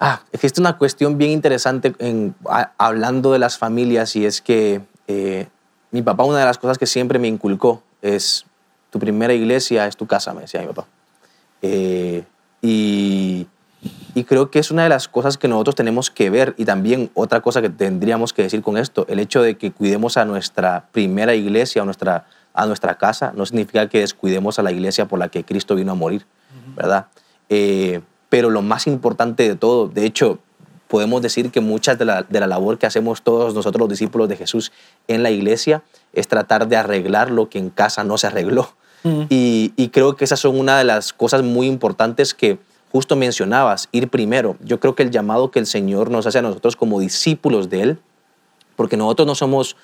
ah, 0.00 0.22
existe 0.32 0.60
una 0.60 0.76
cuestión 0.78 1.18
bien 1.18 1.30
interesante 1.30 1.94
en, 1.98 2.34
a- 2.48 2.72
hablando 2.78 3.32
de 3.32 3.38
las 3.38 3.58
familias 3.58 4.14
y 4.16 4.24
es 4.26 4.40
que 4.42 4.80
eh, 5.06 5.46
mi 5.90 6.02
papá 6.02 6.24
una 6.24 6.38
de 6.38 6.44
las 6.44 6.58
cosas 6.58 6.78
que 6.78 6.86
siempre 6.86 7.18
me 7.18 7.28
inculcó 7.28 7.82
es 8.02 8.44
tu 8.90 8.98
primera 8.98 9.32
iglesia 9.34 9.86
es 9.86 9.96
tu 9.96 10.06
casa, 10.06 10.32
me 10.34 10.42
decía 10.42 10.60
mi 10.60 10.66
papá. 10.68 10.86
Eh, 11.62 12.24
y, 12.62 13.46
y 14.14 14.24
creo 14.24 14.50
que 14.50 14.58
es 14.58 14.70
una 14.70 14.82
de 14.84 14.88
las 14.88 15.08
cosas 15.08 15.36
que 15.38 15.48
nosotros 15.48 15.74
tenemos 15.74 16.10
que 16.10 16.30
ver 16.30 16.54
y 16.56 16.64
también 16.64 17.10
otra 17.14 17.40
cosa 17.40 17.60
que 17.62 17.68
tendríamos 17.70 18.32
que 18.32 18.42
decir 18.42 18.62
con 18.62 18.76
esto, 18.76 19.04
el 19.08 19.18
hecho 19.18 19.42
de 19.42 19.56
que 19.56 19.72
cuidemos 19.72 20.16
a 20.16 20.24
nuestra 20.24 20.86
primera 20.92 21.34
iglesia, 21.34 21.82
a 21.82 21.84
nuestra, 21.84 22.26
a 22.54 22.66
nuestra 22.66 22.96
casa, 22.96 23.32
no 23.36 23.44
significa 23.46 23.88
que 23.88 24.00
descuidemos 24.00 24.58
a 24.58 24.62
la 24.62 24.72
iglesia 24.72 25.06
por 25.06 25.18
la 25.18 25.28
que 25.28 25.44
Cristo 25.44 25.74
vino 25.74 25.92
a 25.92 25.94
morir, 25.94 26.24
¿verdad? 26.76 27.06
Eh, 27.48 28.00
pero 28.28 28.50
lo 28.50 28.62
más 28.62 28.86
importante 28.86 29.48
de 29.48 29.56
todo, 29.56 29.88
de 29.88 30.04
hecho, 30.04 30.38
podemos 30.88 31.22
decir 31.22 31.50
que 31.50 31.60
muchas 31.60 31.98
de 31.98 32.04
la, 32.04 32.22
de 32.22 32.40
la 32.40 32.46
labor 32.46 32.78
que 32.78 32.86
hacemos 32.86 33.22
todos 33.22 33.54
nosotros 33.54 33.80
los 33.80 33.90
discípulos 33.90 34.28
de 34.28 34.36
Jesús 34.36 34.72
en 35.06 35.22
la 35.22 35.30
iglesia 35.30 35.82
es 36.12 36.28
tratar 36.28 36.68
de 36.68 36.76
arreglar 36.76 37.30
lo 37.30 37.48
que 37.48 37.58
en 37.58 37.70
casa 37.70 38.04
no 38.04 38.18
se 38.18 38.26
arregló. 38.26 38.70
Y, 39.30 39.72
y 39.76 39.88
creo 39.88 40.16
que 40.16 40.24
esas 40.24 40.40
son 40.40 40.58
una 40.58 40.76
de 40.76 40.84
las 40.84 41.14
cosas 41.14 41.42
muy 41.42 41.66
importantes 41.66 42.34
que 42.34 42.58
justo 42.90 43.16
mencionabas, 43.16 43.88
ir 43.92 44.08
primero. 44.08 44.56
Yo 44.62 44.80
creo 44.80 44.94
que 44.94 45.02
el 45.02 45.10
llamado 45.10 45.50
que 45.50 45.60
el 45.60 45.66
Señor 45.66 46.10
nos 46.10 46.26
hace 46.26 46.38
a 46.38 46.42
nosotros 46.42 46.76
como 46.76 47.00
discípulos 47.00 47.70
de 47.70 47.82
Él, 47.82 47.98
porque 48.76 48.96
nosotros 48.96 49.26
no 49.26 49.34
somos 49.34 49.76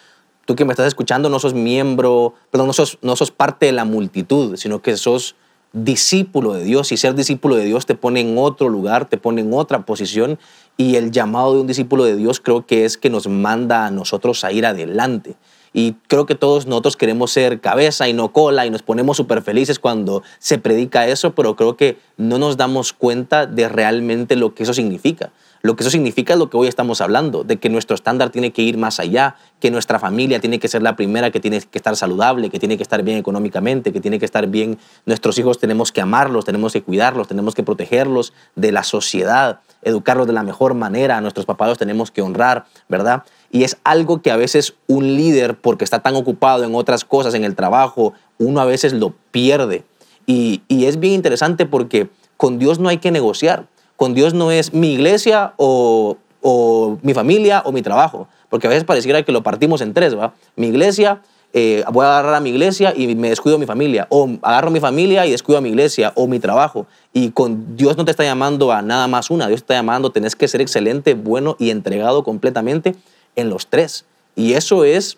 tú 0.44 0.56
que 0.56 0.64
me 0.64 0.72
estás 0.72 0.86
escuchando 0.86 1.28
no 1.28 1.38
sos 1.38 1.54
miembro, 1.54 2.34
perdón, 2.50 2.66
no 2.66 2.72
sos, 2.72 2.98
no 3.02 3.16
sos 3.16 3.30
parte 3.30 3.66
de 3.66 3.72
la 3.72 3.84
multitud, 3.84 4.56
sino 4.56 4.82
que 4.82 4.96
sos 4.96 5.36
discípulo 5.74 6.54
de 6.54 6.64
Dios 6.64 6.92
y 6.92 6.96
ser 6.96 7.14
discípulo 7.14 7.56
de 7.56 7.64
Dios 7.64 7.84
te 7.84 7.96
pone 7.96 8.20
en 8.20 8.38
otro 8.38 8.68
lugar, 8.68 9.06
te 9.08 9.18
pone 9.18 9.42
en 9.42 9.52
otra 9.52 9.84
posición 9.84 10.38
y 10.76 10.96
el 10.96 11.10
llamado 11.10 11.54
de 11.54 11.60
un 11.60 11.66
discípulo 11.66 12.04
de 12.04 12.16
Dios 12.16 12.40
creo 12.40 12.64
que 12.64 12.84
es 12.84 12.96
que 12.96 13.10
nos 13.10 13.26
manda 13.26 13.84
a 13.84 13.90
nosotros 13.90 14.44
a 14.44 14.52
ir 14.52 14.64
adelante. 14.64 15.34
Y 15.76 15.94
creo 16.06 16.24
que 16.24 16.36
todos 16.36 16.68
nosotros 16.68 16.96
queremos 16.96 17.32
ser 17.32 17.60
cabeza 17.60 18.08
y 18.08 18.12
no 18.12 18.32
cola 18.32 18.64
y 18.64 18.70
nos 18.70 18.82
ponemos 18.82 19.16
súper 19.16 19.42
felices 19.42 19.80
cuando 19.80 20.22
se 20.38 20.58
predica 20.58 21.08
eso, 21.08 21.34
pero 21.34 21.56
creo 21.56 21.76
que 21.76 21.98
no 22.16 22.38
nos 22.38 22.56
damos 22.56 22.92
cuenta 22.92 23.46
de 23.46 23.68
realmente 23.68 24.36
lo 24.36 24.54
que 24.54 24.62
eso 24.62 24.72
significa. 24.72 25.32
Lo 25.64 25.76
que 25.76 25.82
eso 25.82 25.90
significa 25.90 26.34
es 26.34 26.38
lo 26.38 26.50
que 26.50 26.58
hoy 26.58 26.68
estamos 26.68 27.00
hablando, 27.00 27.42
de 27.42 27.56
que 27.56 27.70
nuestro 27.70 27.94
estándar 27.94 28.28
tiene 28.28 28.52
que 28.52 28.60
ir 28.60 28.76
más 28.76 29.00
allá, 29.00 29.36
que 29.60 29.70
nuestra 29.70 29.98
familia 29.98 30.38
tiene 30.38 30.58
que 30.58 30.68
ser 30.68 30.82
la 30.82 30.94
primera 30.94 31.30
que 31.30 31.40
tiene 31.40 31.58
que 31.58 31.78
estar 31.78 31.96
saludable, 31.96 32.50
que 32.50 32.58
tiene 32.58 32.76
que 32.76 32.82
estar 32.82 33.02
bien 33.02 33.16
económicamente, 33.16 33.90
que 33.90 34.02
tiene 34.02 34.18
que 34.18 34.26
estar 34.26 34.46
bien. 34.46 34.76
Nuestros 35.06 35.38
hijos 35.38 35.58
tenemos 35.58 35.90
que 35.90 36.02
amarlos, 36.02 36.44
tenemos 36.44 36.74
que 36.74 36.82
cuidarlos, 36.82 37.28
tenemos 37.28 37.54
que 37.54 37.62
protegerlos 37.62 38.34
de 38.56 38.72
la 38.72 38.84
sociedad, 38.84 39.60
educarlos 39.80 40.26
de 40.26 40.34
la 40.34 40.42
mejor 40.42 40.74
manera, 40.74 41.16
a 41.16 41.22
nuestros 41.22 41.46
papás 41.46 41.70
los 41.70 41.78
tenemos 41.78 42.10
que 42.10 42.20
honrar, 42.20 42.66
¿verdad? 42.90 43.22
Y 43.50 43.64
es 43.64 43.78
algo 43.84 44.20
que 44.20 44.30
a 44.30 44.36
veces 44.36 44.74
un 44.86 45.16
líder, 45.16 45.56
porque 45.56 45.84
está 45.84 46.00
tan 46.00 46.14
ocupado 46.14 46.64
en 46.64 46.74
otras 46.74 47.06
cosas, 47.06 47.32
en 47.32 47.42
el 47.42 47.54
trabajo, 47.54 48.12
uno 48.36 48.60
a 48.60 48.66
veces 48.66 48.92
lo 48.92 49.14
pierde. 49.30 49.82
Y, 50.26 50.60
y 50.68 50.84
es 50.84 51.00
bien 51.00 51.14
interesante 51.14 51.64
porque 51.64 52.10
con 52.36 52.58
Dios 52.58 52.78
no 52.80 52.90
hay 52.90 52.98
que 52.98 53.10
negociar 53.10 53.66
con 54.04 54.12
Dios 54.12 54.34
no 54.34 54.50
es 54.50 54.74
mi 54.74 54.92
iglesia 54.92 55.54
o, 55.56 56.18
mi 57.00 57.14
familia 57.14 57.62
o 57.64 57.72
mi 57.72 57.80
trabajo, 57.80 58.28
porque 58.50 58.66
a 58.66 58.70
veces 58.70 58.84
pareciera 58.84 59.22
que 59.22 59.32
lo 59.32 59.42
partimos 59.42 59.80
en 59.80 59.94
tres, 59.94 60.14
¿va? 60.14 60.34
Mi 60.56 60.66
iglesia, 60.66 61.22
eh, 61.54 61.82
voy 61.90 62.04
a 62.04 62.08
agarrar 62.08 62.34
a 62.34 62.40
mi 62.40 62.50
iglesia 62.50 62.92
y 62.94 63.14
me 63.14 63.30
descuido 63.30 63.56
a 63.56 63.58
mi 63.58 63.64
familia, 63.64 64.06
o 64.10 64.28
agarro 64.42 64.68
a 64.68 64.70
mi 64.70 64.80
familia 64.80 65.24
y 65.24 65.30
descuido 65.30 65.56
a 65.56 65.62
mi 65.62 65.70
iglesia 65.70 66.12
o 66.16 66.26
mi 66.26 66.38
trabajo. 66.38 66.86
Y 67.14 67.30
con 67.30 67.78
Dios 67.78 67.96
no 67.96 68.04
te 68.04 68.10
está 68.10 68.24
llamando 68.24 68.72
a 68.72 68.82
nada 68.82 69.08
más 69.08 69.30
una, 69.30 69.46
Dios 69.46 69.60
te 69.60 69.64
está 69.64 69.74
llamando, 69.76 70.12
tenés 70.12 70.36
que 70.36 70.48
ser 70.48 70.60
excelente, 70.60 71.14
bueno 71.14 71.56
y 71.58 71.70
entregado 71.70 72.24
completamente 72.24 72.94
en 73.36 73.48
los 73.48 73.68
tres. 73.68 74.04
Y 74.36 74.52
eso 74.52 74.84
es 74.84 75.16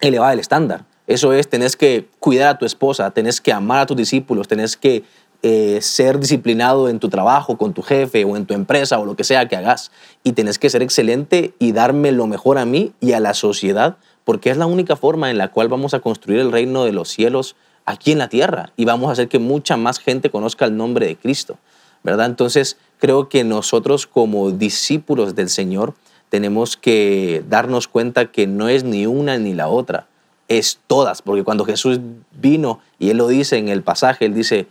elevar 0.00 0.32
el 0.32 0.40
estándar. 0.40 0.86
Eso 1.06 1.34
es, 1.34 1.48
tenés 1.48 1.76
que 1.76 2.08
cuidar 2.18 2.48
a 2.48 2.58
tu 2.58 2.64
esposa, 2.64 3.10
tenés 3.10 3.42
que 3.42 3.52
amar 3.52 3.80
a 3.80 3.86
tus 3.86 3.96
discípulos, 3.96 4.48
tenés 4.48 4.76
que 4.76 5.04
eh, 5.42 5.78
ser 5.82 6.18
disciplinado 6.18 6.88
en 6.88 6.98
tu 6.98 7.08
trabajo, 7.08 7.56
con 7.56 7.72
tu 7.72 7.82
jefe 7.82 8.24
o 8.24 8.36
en 8.36 8.46
tu 8.46 8.54
empresa 8.54 8.98
o 8.98 9.04
lo 9.04 9.16
que 9.16 9.24
sea 9.24 9.48
que 9.48 9.56
hagas. 9.56 9.90
Y 10.22 10.32
tenés 10.32 10.58
que 10.58 10.70
ser 10.70 10.82
excelente 10.82 11.54
y 11.58 11.72
darme 11.72 12.12
lo 12.12 12.26
mejor 12.26 12.58
a 12.58 12.64
mí 12.64 12.92
y 13.00 13.12
a 13.12 13.20
la 13.20 13.34
sociedad, 13.34 13.96
porque 14.24 14.50
es 14.50 14.56
la 14.56 14.66
única 14.66 14.96
forma 14.96 15.30
en 15.30 15.38
la 15.38 15.48
cual 15.48 15.68
vamos 15.68 15.94
a 15.94 16.00
construir 16.00 16.40
el 16.40 16.52
reino 16.52 16.84
de 16.84 16.92
los 16.92 17.08
cielos 17.08 17.56
aquí 17.86 18.12
en 18.12 18.18
la 18.18 18.28
tierra 18.28 18.72
y 18.76 18.84
vamos 18.84 19.08
a 19.08 19.12
hacer 19.12 19.28
que 19.28 19.38
mucha 19.38 19.76
más 19.76 19.98
gente 19.98 20.30
conozca 20.30 20.64
el 20.64 20.76
nombre 20.76 21.06
de 21.06 21.16
Cristo, 21.16 21.56
¿verdad? 22.02 22.26
Entonces, 22.26 22.76
creo 22.98 23.28
que 23.28 23.44
nosotros 23.44 24.06
como 24.06 24.50
discípulos 24.50 25.34
del 25.34 25.48
Señor 25.48 25.94
tenemos 26.28 26.76
que 26.76 27.44
darnos 27.48 27.88
cuenta 27.88 28.32
que 28.32 28.46
no 28.46 28.68
es 28.68 28.84
ni 28.84 29.06
una 29.06 29.38
ni 29.38 29.54
la 29.54 29.68
otra, 29.68 30.08
es 30.48 30.80
todas, 30.86 31.22
porque 31.22 31.44
cuando 31.44 31.64
Jesús 31.64 32.00
vino, 32.32 32.80
y 32.98 33.10
él 33.10 33.16
lo 33.16 33.28
dice 33.28 33.56
en 33.58 33.68
el 33.68 33.82
pasaje, 33.82 34.26
él 34.26 34.34
dice, 34.34 34.66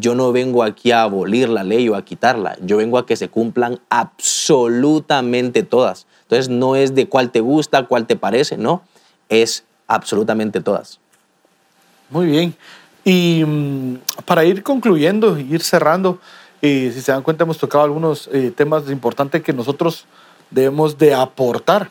yo 0.00 0.14
no 0.14 0.32
vengo 0.32 0.62
aquí 0.62 0.92
a 0.92 1.02
abolir 1.02 1.48
la 1.48 1.62
ley 1.62 1.88
o 1.88 1.96
a 1.96 2.04
quitarla, 2.04 2.56
yo 2.62 2.78
vengo 2.78 2.98
a 2.98 3.06
que 3.06 3.16
se 3.16 3.28
cumplan 3.28 3.80
absolutamente 3.90 5.62
todas. 5.62 6.06
Entonces 6.22 6.48
no 6.48 6.76
es 6.76 6.94
de 6.94 7.08
cuál 7.08 7.30
te 7.30 7.40
gusta, 7.40 7.86
cuál 7.86 8.06
te 8.06 8.16
parece, 8.16 8.56
no, 8.56 8.82
es 9.28 9.64
absolutamente 9.86 10.60
todas. 10.60 11.00
Muy 12.10 12.26
bien. 12.26 12.54
Y 13.04 13.44
mm, 13.44 13.96
para 14.24 14.44
ir 14.44 14.62
concluyendo, 14.62 15.38
ir 15.38 15.62
cerrando, 15.62 16.18
eh, 16.62 16.90
si 16.94 17.02
se 17.02 17.12
dan 17.12 17.22
cuenta 17.22 17.44
hemos 17.44 17.58
tocado 17.58 17.84
algunos 17.84 18.28
eh, 18.32 18.50
temas 18.50 18.88
importantes 18.90 19.42
que 19.42 19.52
nosotros 19.52 20.06
debemos 20.50 20.96
de 20.96 21.14
aportar. 21.14 21.90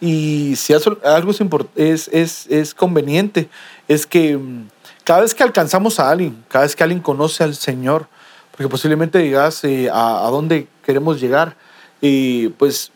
Y 0.00 0.54
si 0.56 0.72
algo 0.72 1.32
es, 1.76 2.08
es, 2.08 2.46
es 2.48 2.74
conveniente, 2.74 3.48
es 3.88 4.06
que 4.06 4.36
mm, 4.36 4.66
cada 5.04 5.20
vez 5.20 5.34
que 5.34 5.42
alcanzamos 5.42 6.00
a 6.00 6.10
alguien, 6.10 6.44
cada 6.48 6.64
vez 6.64 6.74
que 6.74 6.82
alguien 6.82 7.00
conoce 7.00 7.44
al 7.44 7.54
Señor, 7.54 8.08
porque 8.50 8.68
posiblemente 8.68 9.18
digas 9.18 9.62
eh, 9.64 9.90
a, 9.92 10.28
dónde 10.30 10.66
queremos 10.84 11.20
llegar, 11.20 11.56
y 12.00 12.48
pues 12.48 12.90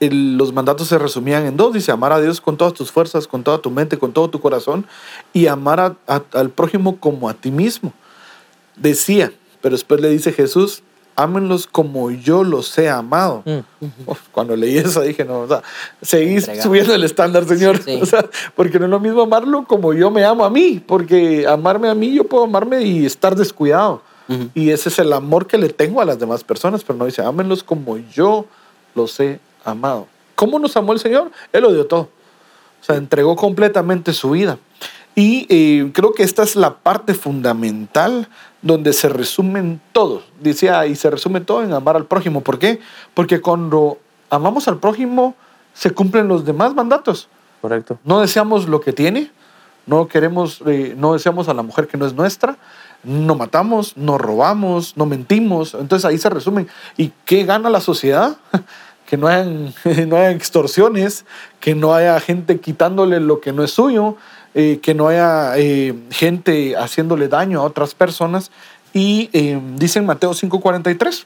los 0.00 0.52
mandatos 0.52 0.88
se 0.88 0.98
resumían 0.98 1.46
en 1.46 1.56
dos, 1.56 1.72
dice, 1.72 1.90
amar 1.90 2.12
a 2.12 2.20
Dios 2.20 2.40
con 2.40 2.58
todas 2.58 2.74
tus 2.74 2.92
fuerzas, 2.92 3.26
con 3.26 3.42
toda 3.42 3.58
tu 3.58 3.70
mente, 3.70 3.96
con 3.96 4.12
todo 4.12 4.28
tu 4.28 4.40
corazón, 4.40 4.86
y 5.32 5.46
amar 5.46 5.96
al 6.06 6.50
prójimo 6.50 7.00
como 7.00 7.28
a 7.28 7.34
ti 7.34 7.50
mismo. 7.50 7.94
Decía, 8.76 9.32
pero 9.62 9.74
después 9.74 10.00
le 10.00 10.10
dice 10.10 10.32
Jesús, 10.32 10.82
ámenlos 11.16 11.66
como 11.66 12.10
yo 12.10 12.44
los 12.44 12.76
he 12.78 12.88
amado. 12.88 13.42
Mm. 13.44 13.60
cuando 14.32 14.56
leí 14.56 14.78
eso 14.78 15.00
dije, 15.02 15.24
no, 15.24 15.40
o 15.40 15.48
sea, 15.48 15.62
seguís 16.02 16.48
subiendo 16.62 16.94
el 16.94 17.04
estándar, 17.04 17.46
Señor. 17.46 17.80
O 18.02 18.06
sea, 18.06 18.28
porque 18.54 18.78
no 18.78 18.86
es 18.86 18.90
lo 18.90 19.00
mismo 19.00 19.22
amarlo 19.22 19.64
como 19.66 19.94
yo 19.94 20.10
me 20.10 20.24
amo 20.24 20.44
a 20.44 20.50
mí, 20.50 20.82
porque 20.84 21.46
amarme 21.46 21.88
a 21.88 21.94
mí 21.94 22.14
yo 22.14 22.24
puedo 22.24 22.44
amarme 22.44 22.82
y 22.82 23.06
estar 23.06 23.34
descuidado. 23.34 24.02
Y 24.54 24.70
ese 24.70 24.88
es 24.88 24.98
el 24.98 25.12
amor 25.12 25.46
que 25.46 25.58
le 25.58 25.68
tengo 25.68 26.00
a 26.00 26.04
las 26.04 26.18
demás 26.18 26.42
personas, 26.42 26.82
pero 26.82 26.98
no 26.98 27.04
dice, 27.04 27.22
ámenlos 27.22 27.62
como 27.62 27.98
yo 27.98 28.46
los 28.94 29.20
he 29.20 29.38
amado. 29.64 30.06
¿Cómo 30.34 30.58
nos 30.58 30.76
amó 30.76 30.94
el 30.94 30.98
Señor? 30.98 31.30
Él 31.52 31.62
lo 31.62 31.72
dio 31.72 31.86
todo. 31.86 32.08
O 32.80 32.84
sea, 32.84 32.96
entregó 32.96 33.36
completamente 33.36 34.12
su 34.12 34.30
vida. 34.30 34.58
Y 35.14 35.46
eh, 35.48 35.90
creo 35.92 36.12
que 36.12 36.24
esta 36.24 36.42
es 36.42 36.56
la 36.56 36.78
parte 36.78 37.14
fundamental 37.14 38.28
donde 38.62 38.92
se 38.92 39.08
resumen 39.08 39.80
todos. 39.92 40.24
Decía, 40.40 40.86
y 40.86 40.96
se 40.96 41.10
resume 41.10 41.40
todo 41.40 41.62
en 41.62 41.72
amar 41.72 41.96
al 41.96 42.06
prójimo. 42.06 42.40
¿Por 42.40 42.58
qué? 42.58 42.80
Porque 43.14 43.40
cuando 43.40 43.98
amamos 44.30 44.66
al 44.66 44.78
prójimo, 44.78 45.36
se 45.72 45.90
cumplen 45.90 46.26
los 46.26 46.44
demás 46.44 46.74
mandatos. 46.74 47.28
Correcto. 47.60 47.98
No 48.04 48.20
deseamos 48.20 48.68
lo 48.68 48.80
que 48.80 48.92
tiene, 48.92 49.30
no 49.86 50.08
queremos, 50.08 50.62
eh, 50.66 50.94
no 50.96 51.12
deseamos 51.12 51.48
a 51.48 51.54
la 51.54 51.62
mujer 51.62 51.86
que 51.86 51.96
no 51.96 52.06
es 52.06 52.14
nuestra, 52.14 52.56
no 53.04 53.34
matamos, 53.34 53.96
no 53.96 54.18
robamos, 54.18 54.96
no 54.96 55.06
mentimos. 55.06 55.74
Entonces 55.74 56.04
ahí 56.04 56.18
se 56.18 56.30
resumen. 56.30 56.68
¿Y 56.96 57.12
qué 57.24 57.44
gana 57.44 57.70
la 57.70 57.80
sociedad? 57.80 58.36
que 59.06 59.16
no 59.16 59.28
hayan, 59.28 59.74
no 60.08 60.16
hayan 60.16 60.32
extorsiones, 60.32 61.24
que 61.60 61.74
no 61.74 61.94
haya 61.94 62.18
gente 62.20 62.58
quitándole 62.60 63.20
lo 63.20 63.40
que 63.40 63.52
no 63.52 63.62
es 63.62 63.70
suyo, 63.70 64.16
eh, 64.54 64.78
que 64.80 64.94
no 64.94 65.08
haya 65.08 65.56
eh, 65.56 65.94
gente 66.10 66.76
haciéndole 66.76 67.28
daño 67.28 67.60
a 67.60 67.64
otras 67.64 67.94
personas. 67.94 68.50
Y 68.92 69.28
eh, 69.32 69.60
dice 69.76 69.98
en 69.98 70.06
Mateo 70.06 70.30
5:43, 70.30 71.24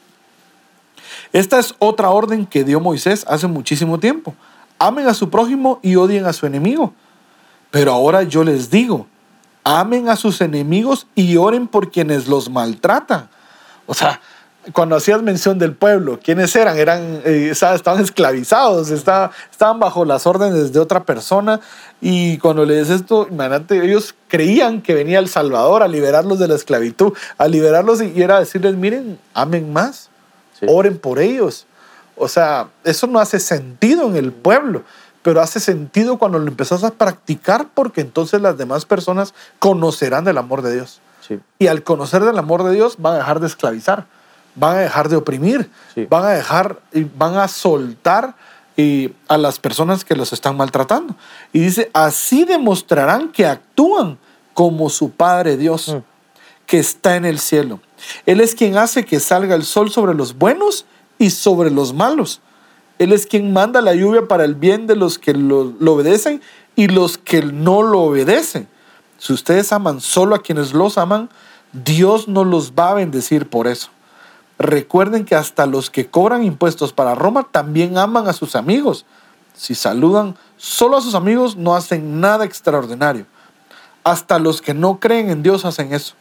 esta 1.31 1.59
es 1.59 1.75
otra 1.77 2.09
orden 2.09 2.45
que 2.45 2.63
dio 2.63 2.79
Moisés 2.79 3.25
hace 3.27 3.47
muchísimo 3.47 3.99
tiempo. 3.99 4.33
Amen 4.79 5.07
a 5.07 5.13
su 5.13 5.29
prójimo 5.29 5.79
y 5.83 5.95
odien 5.95 6.25
a 6.25 6.33
su 6.33 6.45
enemigo. 6.45 6.93
Pero 7.69 7.93
ahora 7.93 8.23
yo 8.23 8.43
les 8.43 8.71
digo, 8.71 9.05
amen 9.63 10.09
a 10.09 10.15
sus 10.15 10.41
enemigos 10.41 11.05
y 11.13 11.37
oren 11.37 11.67
por 11.67 11.91
quienes 11.91 12.27
los 12.27 12.49
maltratan. 12.49 13.29
O 13.85 13.93
sea, 13.93 14.21
cuando 14.73 14.95
hacías 14.95 15.21
mención 15.21 15.57
del 15.57 15.73
pueblo, 15.73 16.19
¿quiénes 16.21 16.55
eran? 16.55 16.77
eran 16.77 17.21
eh, 17.25 17.49
estaban 17.51 18.01
esclavizados, 18.01 18.91
estaban 18.91 19.79
bajo 19.79 20.05
las 20.05 20.27
órdenes 20.27 20.73
de 20.73 20.79
otra 20.79 21.03
persona. 21.03 21.61
Y 22.01 22.37
cuando 22.39 22.65
le 22.65 22.79
dices 22.79 23.01
esto, 23.01 23.27
imagínate, 23.29 23.83
ellos 23.83 24.15
creían 24.27 24.81
que 24.81 24.93
venía 24.93 25.19
el 25.19 25.29
Salvador 25.29 25.81
a 25.81 25.87
liberarlos 25.87 26.39
de 26.39 26.47
la 26.47 26.55
esclavitud, 26.55 27.13
a 27.37 27.47
liberarlos 27.47 28.01
y 28.01 28.21
era 28.21 28.39
decirles, 28.39 28.75
miren, 28.75 29.17
amen 29.33 29.71
más, 29.71 30.09
oren 30.67 30.97
por 30.97 31.19
ellos. 31.19 31.65
O 32.15 32.27
sea, 32.27 32.67
eso 32.83 33.07
no 33.07 33.19
hace 33.19 33.39
sentido 33.39 34.07
en 34.07 34.17
el 34.17 34.33
pueblo, 34.33 34.83
pero 35.21 35.41
hace 35.41 35.61
sentido 35.61 36.17
cuando 36.17 36.37
lo 36.37 36.47
empezás 36.47 36.83
a 36.83 36.91
practicar 36.91 37.67
porque 37.73 38.01
entonces 38.01 38.41
las 38.41 38.57
demás 38.57 38.85
personas 38.85 39.33
conocerán 39.59 40.25
del 40.25 40.37
amor 40.37 40.61
de 40.61 40.75
Dios. 40.75 41.01
Y 41.59 41.67
al 41.67 41.83
conocer 41.83 42.23
del 42.23 42.39
amor 42.39 42.63
de 42.63 42.73
Dios 42.73 42.95
van 42.97 43.13
a 43.13 43.17
dejar 43.17 43.39
de 43.39 43.45
esclavizar 43.47 44.07
van 44.59 44.77
a 44.77 44.79
dejar 44.79 45.09
de 45.09 45.15
oprimir, 45.15 45.69
van 46.09 46.25
a 46.25 46.29
dejar, 46.29 46.79
y 46.93 47.03
van 47.03 47.37
a 47.37 47.47
soltar 47.47 48.35
a 49.27 49.37
las 49.37 49.59
personas 49.59 50.05
que 50.05 50.15
los 50.15 50.31
están 50.31 50.55
maltratando. 50.55 51.15
Y 51.51 51.59
dice, 51.59 51.89
así 51.93 52.45
demostrarán 52.45 53.29
que 53.29 53.45
actúan 53.45 54.17
como 54.53 54.89
su 54.89 55.11
Padre 55.11 55.57
Dios, 55.57 55.89
mm. 55.89 55.97
que 56.65 56.79
está 56.79 57.15
en 57.15 57.25
el 57.25 57.39
cielo. 57.39 57.79
Él 58.25 58.39
es 58.39 58.55
quien 58.55 58.77
hace 58.77 59.03
que 59.03 59.19
salga 59.19 59.55
el 59.55 59.63
sol 59.63 59.91
sobre 59.91 60.13
los 60.13 60.37
buenos 60.37 60.85
y 61.17 61.31
sobre 61.31 61.71
los 61.71 61.93
malos. 61.93 62.41
Él 62.99 63.11
es 63.11 63.25
quien 63.25 63.51
manda 63.51 63.81
la 63.81 63.95
lluvia 63.95 64.27
para 64.27 64.45
el 64.45 64.55
bien 64.55 64.87
de 64.87 64.95
los 64.95 65.19
que 65.19 65.33
lo, 65.33 65.73
lo 65.79 65.93
obedecen 65.93 66.41
y 66.75 66.87
los 66.87 67.17
que 67.17 67.41
no 67.41 67.81
lo 67.81 68.01
obedecen. 68.01 68.67
Si 69.17 69.33
ustedes 69.33 69.73
aman 69.73 69.99
solo 69.99 70.35
a 70.35 70.41
quienes 70.41 70.73
los 70.73 70.97
aman, 70.97 71.29
Dios 71.73 72.27
no 72.27 72.45
los 72.45 72.71
va 72.71 72.91
a 72.91 72.93
bendecir 72.95 73.49
por 73.49 73.67
eso. 73.67 73.89
Recuerden 74.59 75.23
que 75.23 75.35
hasta 75.35 75.65
los 75.65 75.89
que 75.89 76.07
cobran 76.07 76.43
impuestos 76.43 76.91
para 76.91 77.15
Roma 77.15 77.47
también 77.49 77.97
aman 77.97 78.27
a 78.27 78.33
sus 78.33 78.57
amigos. 78.57 79.05
Si 79.55 79.73
saludan 79.73 80.35
solo 80.57 80.97
a 80.97 81.01
sus 81.01 81.15
amigos 81.15 81.55
no 81.55 81.75
hacen 81.75 82.19
nada 82.19 82.43
extraordinario. 82.43 83.25
Hasta 84.03 84.37
los 84.37 84.61
que 84.61 84.73
no 84.73 84.99
creen 84.99 85.29
en 85.29 85.43
Dios 85.43 85.63
hacen 85.63 85.93
eso. 85.93 86.13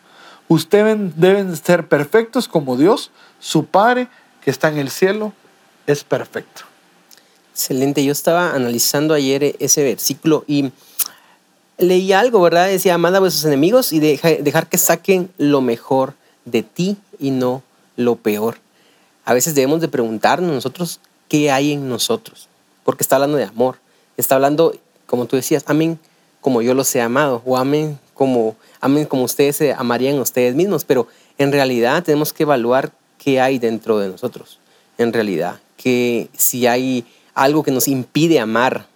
Ustedes 0.46 0.96
deben 1.16 1.54
ser 1.56 1.88
perfectos 1.88 2.46
como 2.46 2.76
Dios, 2.76 3.10
su 3.40 3.66
Padre, 3.66 4.08
que 4.40 4.52
está 4.52 4.68
en 4.68 4.78
el 4.78 4.90
cielo, 4.90 5.32
es 5.88 6.04
perfecto. 6.04 6.62
Excelente. 7.52 8.04
Yo 8.04 8.12
estaba 8.12 8.54
analizando 8.54 9.14
ayer 9.14 9.56
ese 9.58 9.82
versículo 9.82 10.44
y 10.46 10.70
leí 11.76 12.12
algo, 12.12 12.40
¿verdad? 12.40 12.68
Decía, 12.68 12.94
amad 12.94 13.16
a 13.16 13.20
vuestros 13.20 13.44
enemigos 13.44 13.92
y 13.92 13.98
dejar 13.98 14.68
que 14.68 14.78
saquen 14.78 15.28
lo 15.38 15.60
mejor 15.60 16.14
de 16.44 16.62
ti 16.62 16.96
y 17.18 17.32
no 17.32 17.62
lo 17.98 18.16
peor. 18.16 18.56
A 19.26 19.34
veces 19.34 19.54
debemos 19.54 19.82
de 19.82 19.88
preguntarnos 19.88 20.50
nosotros 20.50 21.00
qué 21.28 21.50
hay 21.50 21.72
en 21.72 21.88
nosotros, 21.90 22.48
porque 22.84 23.02
está 23.02 23.16
hablando 23.16 23.36
de 23.36 23.44
amor. 23.44 23.76
Está 24.16 24.36
hablando, 24.36 24.74
como 25.06 25.26
tú 25.26 25.36
decías, 25.36 25.64
amén 25.66 25.98
como 26.40 26.62
yo 26.62 26.72
los 26.72 26.94
he 26.94 27.00
amado, 27.00 27.42
o 27.44 27.56
amén 27.56 27.98
como, 28.14 28.56
amén 28.80 29.04
como 29.04 29.24
ustedes 29.24 29.56
se 29.56 29.72
amarían 29.74 30.18
ustedes 30.18 30.54
mismos, 30.54 30.84
pero 30.84 31.08
en 31.36 31.52
realidad 31.52 32.02
tenemos 32.04 32.32
que 32.32 32.44
evaluar 32.44 32.92
qué 33.18 33.40
hay 33.40 33.58
dentro 33.58 33.98
de 33.98 34.08
nosotros, 34.08 34.60
en 34.96 35.12
realidad, 35.12 35.60
que 35.76 36.28
si 36.36 36.66
hay 36.66 37.04
algo 37.34 37.62
que 37.64 37.72
nos 37.72 37.88
impide 37.88 38.38
amar, 38.38 38.86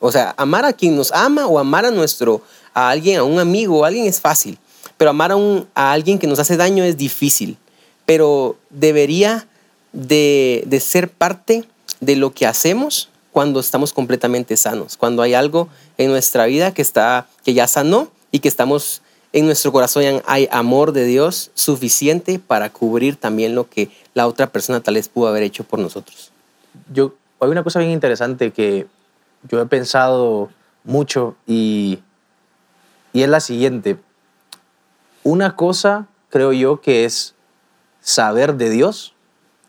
o 0.00 0.10
sea, 0.10 0.34
amar 0.38 0.64
a 0.64 0.72
quien 0.72 0.96
nos 0.96 1.12
ama 1.12 1.46
o 1.46 1.58
amar 1.58 1.84
a 1.84 1.90
nuestro, 1.90 2.42
a 2.72 2.88
alguien, 2.88 3.18
a 3.18 3.24
un 3.24 3.38
amigo, 3.38 3.84
a 3.84 3.88
alguien 3.88 4.06
es 4.06 4.20
fácil, 4.20 4.58
pero 4.96 5.10
amar 5.10 5.32
a, 5.32 5.36
un, 5.36 5.68
a 5.74 5.92
alguien 5.92 6.18
que 6.18 6.26
nos 6.26 6.38
hace 6.38 6.56
daño 6.56 6.82
es 6.82 6.96
difícil, 6.96 7.58
pero 8.06 8.56
debería 8.70 9.46
de, 9.92 10.64
de 10.66 10.80
ser 10.80 11.10
parte 11.10 11.64
de 12.00 12.16
lo 12.16 12.32
que 12.32 12.46
hacemos 12.46 13.10
cuando 13.32 13.60
estamos 13.60 13.92
completamente 13.92 14.56
sanos, 14.56 14.96
cuando 14.96 15.20
hay 15.20 15.34
algo 15.34 15.68
en 15.98 16.10
nuestra 16.10 16.46
vida 16.46 16.72
que, 16.72 16.80
está, 16.80 17.26
que 17.44 17.52
ya 17.52 17.66
sanó 17.66 18.10
y 18.30 18.38
que 18.38 18.48
estamos 18.48 19.02
en 19.34 19.44
nuestro 19.44 19.72
corazón 19.72 20.22
hay 20.24 20.48
amor 20.50 20.92
de 20.92 21.04
Dios 21.04 21.50
suficiente 21.52 22.38
para 22.38 22.70
cubrir 22.70 23.16
también 23.16 23.54
lo 23.54 23.68
que 23.68 23.90
la 24.14 24.26
otra 24.26 24.46
persona 24.46 24.80
tal 24.80 24.94
vez 24.94 25.10
pudo 25.10 25.28
haber 25.28 25.42
hecho 25.42 25.64
por 25.64 25.78
nosotros. 25.78 26.32
Yo, 26.90 27.12
hay 27.40 27.50
una 27.50 27.62
cosa 27.62 27.80
bien 27.80 27.90
interesante 27.90 28.50
que 28.52 28.86
yo 29.50 29.60
he 29.60 29.66
pensado 29.66 30.48
mucho 30.84 31.36
y, 31.46 31.98
y 33.12 33.22
es 33.22 33.28
la 33.28 33.40
siguiente. 33.40 33.98
Una 35.22 35.54
cosa 35.54 36.06
creo 36.30 36.54
yo 36.54 36.80
que 36.80 37.04
es 37.04 37.34
saber 38.06 38.54
de 38.54 38.70
Dios 38.70 39.14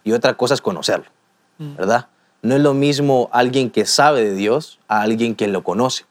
y 0.04 0.12
otra 0.12 0.36
cosa 0.36 0.54
es 0.54 0.62
conocerlo, 0.62 1.08
mm. 1.58 1.76
¿verdad? 1.76 2.08
No 2.44 2.56
es 2.56 2.62
lo 2.62 2.76
mismo 2.76 3.30
alguien 3.34 3.72
que 3.72 3.88
sabe 3.88 4.24
de 4.24 4.36
Dios 4.36 4.80
a 4.88 5.02
alguien 5.02 5.34
que 5.34 5.48
lo 5.48 5.64
conoce. 5.64 6.06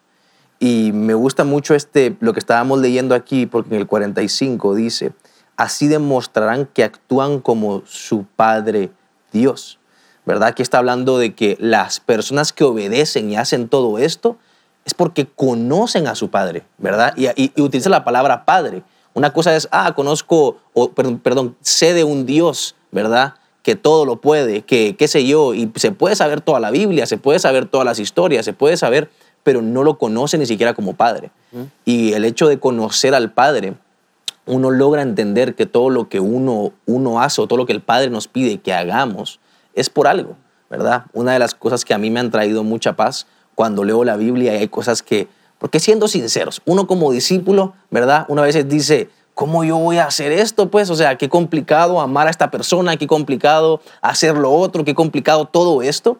Y 0.58 0.90
me 0.92 1.14
gusta 1.14 1.44
mucho 1.44 1.74
este, 1.76 2.16
lo 2.18 2.32
que 2.32 2.40
estábamos 2.40 2.80
leyendo 2.80 3.14
aquí, 3.14 3.46
porque 3.46 3.74
en 3.74 3.80
el 3.80 3.86
45 3.86 4.74
dice, 4.74 5.12
así 5.56 5.86
demostrarán 5.86 6.66
que 6.66 6.82
actúan 6.82 7.40
como 7.40 7.82
su 7.86 8.24
Padre 8.24 8.90
Dios. 9.32 9.78
¿Verdad? 10.24 10.54
Que 10.54 10.64
está 10.64 10.78
hablando 10.78 11.18
de 11.18 11.36
que 11.36 11.56
las 11.60 12.00
personas 12.00 12.52
que 12.52 12.64
obedecen 12.64 13.30
y 13.30 13.36
hacen 13.36 13.68
todo 13.68 13.98
esto 13.98 14.36
es 14.84 14.94
porque 14.94 15.26
conocen 15.26 16.08
a 16.08 16.16
su 16.16 16.30
Padre, 16.30 16.64
¿verdad? 16.78 17.14
Y, 17.16 17.28
y, 17.40 17.52
utiliza 17.62 17.88
la 17.88 18.04
palabra 18.04 18.44
Padre. 18.44 18.82
Una 19.16 19.32
cosa 19.32 19.56
es, 19.56 19.66
ah, 19.72 19.94
conozco, 19.94 20.58
o, 20.74 20.90
perdón, 20.90 21.18
perdón, 21.18 21.56
sé 21.60 21.94
de 21.94 22.04
un 22.04 22.26
Dios, 22.26 22.76
¿verdad? 22.92 23.34
Que 23.62 23.74
todo 23.74 24.04
lo 24.04 24.20
puede, 24.20 24.62
que 24.62 24.94
qué 24.96 25.08
sé 25.08 25.26
yo, 25.26 25.54
y 25.54 25.72
se 25.74 25.90
puede 25.90 26.14
saber 26.14 26.40
toda 26.40 26.60
la 26.60 26.70
Biblia, 26.70 27.06
se 27.06 27.16
puede 27.16 27.38
saber 27.38 27.66
todas 27.66 27.84
las 27.84 27.98
historias, 27.98 28.44
se 28.44 28.52
puede 28.52 28.76
saber 28.76 29.10
pero 29.46 29.62
no 29.62 29.84
lo 29.84 29.96
conoce 29.96 30.38
ni 30.38 30.46
siquiera 30.46 30.74
como 30.74 30.94
padre. 30.94 31.30
Y 31.84 32.14
el 32.14 32.24
hecho 32.24 32.48
de 32.48 32.58
conocer 32.58 33.14
al 33.14 33.30
padre, 33.30 33.74
uno 34.44 34.72
logra 34.72 35.02
entender 35.02 35.54
que 35.54 35.66
todo 35.66 35.88
lo 35.88 36.08
que 36.08 36.18
uno, 36.18 36.72
uno 36.84 37.20
hace 37.20 37.40
o 37.40 37.46
todo 37.46 37.56
lo 37.56 37.64
que 37.64 37.72
el 37.72 37.80
padre 37.80 38.10
nos 38.10 38.26
pide 38.26 38.58
que 38.58 38.74
hagamos 38.74 39.38
es 39.72 39.88
por 39.88 40.08
algo, 40.08 40.36
¿verdad? 40.68 41.04
Una 41.12 41.32
de 41.32 41.38
las 41.38 41.54
cosas 41.54 41.84
que 41.84 41.94
a 41.94 41.98
mí 41.98 42.10
me 42.10 42.18
han 42.18 42.32
traído 42.32 42.64
mucha 42.64 42.96
paz 42.96 43.28
cuando 43.54 43.84
leo 43.84 44.02
la 44.02 44.16
Biblia 44.16 44.52
y 44.52 44.62
hay 44.62 44.68
cosas 44.68 45.00
que, 45.00 45.28
porque 45.58 45.80
siendo 45.80 46.08
sinceros, 46.08 46.62
uno 46.66 46.86
como 46.86 47.12
discípulo, 47.12 47.74
¿verdad? 47.90 48.26
Una 48.28 48.42
vez 48.42 48.68
dice, 48.68 49.08
¿cómo 49.34 49.64
yo 49.64 49.76
voy 49.76 49.98
a 49.98 50.06
hacer 50.06 50.32
esto? 50.32 50.70
Pues, 50.70 50.90
o 50.90 50.96
sea, 50.96 51.16
qué 51.18 51.28
complicado 51.28 52.00
amar 52.00 52.26
a 52.26 52.30
esta 52.30 52.50
persona, 52.50 52.96
qué 52.96 53.06
complicado 53.06 53.80
hacer 54.00 54.36
lo 54.36 54.52
otro, 54.52 54.84
qué 54.84 54.94
complicado 54.94 55.46
todo 55.46 55.82
esto. 55.82 56.18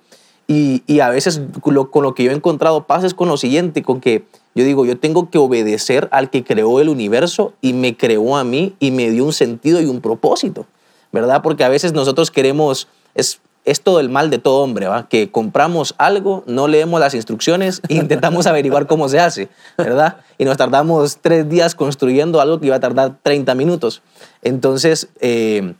Y, 0.49 1.01
a 1.01 1.09
veces 1.09 1.40
con 1.61 1.75
lo, 1.75 2.14
que 2.14 2.22
yo 2.22 2.31
he 2.31 2.35
encontrado 2.35 2.87
paz 2.87 3.03
es 3.03 3.14
con 3.14 3.29
lo 3.29 3.37
siguiente, 3.37 3.83
con 3.83 4.01
que 4.01 4.25
yo 4.55 4.64
digo, 4.64 4.87
yo 4.87 4.96
tengo 4.96 5.29
que 5.29 5.38
obedecer 5.38 6.09
al 6.12 6.31
que 6.31 6.44
creó 6.44 6.81
el 6.81 6.88
universo 6.88 7.53
y 7.61 7.72
me 7.72 7.96
creó 7.96 8.37
a 8.37 8.44
mí 8.44 8.75
y 8.79 8.92
me 8.92 9.11
dio 9.11 9.25
un 9.25 9.33
sentido 9.33 9.81
y 9.81 9.87
un 9.87 10.01
propósito, 10.01 10.66
¿verdad? 11.11 11.42
Porque 11.42 11.64
a 11.64 11.68
veces 11.68 11.92
nosotros 11.94 12.31
queremos, 12.31 12.87
es, 13.14 13.40
es 13.66 13.83
todo 13.83 14.00
el 14.00 14.09
mal 14.09 14.31
de 14.31 14.38
todo 14.38 14.62
hombre, 14.62 14.87
¿va? 14.87 15.09
Que 15.09 15.31
compramos 15.31 15.94
algo, 15.98 16.44
no 16.46 16.68
leemos 16.68 16.98
las 16.98 17.14
instrucciones 17.14 17.83
e 17.88 17.94
intentamos 17.94 18.46
averiguar 18.46 18.87
cómo 18.87 19.09
se 19.09 19.20
hace, 19.20 19.48
¿verdad? 19.76 20.18
Y 20.38 20.46
nos 20.46 20.57
tardamos 20.57 21.18
tres 21.20 21.48
días 21.48 21.74
construyendo 21.74 22.40
algo 22.40 22.61
que 22.61 22.68
iba 22.68 22.76
a 22.76 22.81
tardar 22.81 23.16
30 23.22 23.55
minutos. 23.55 24.02
Entonces, 24.42 25.09
eh, 25.20 25.74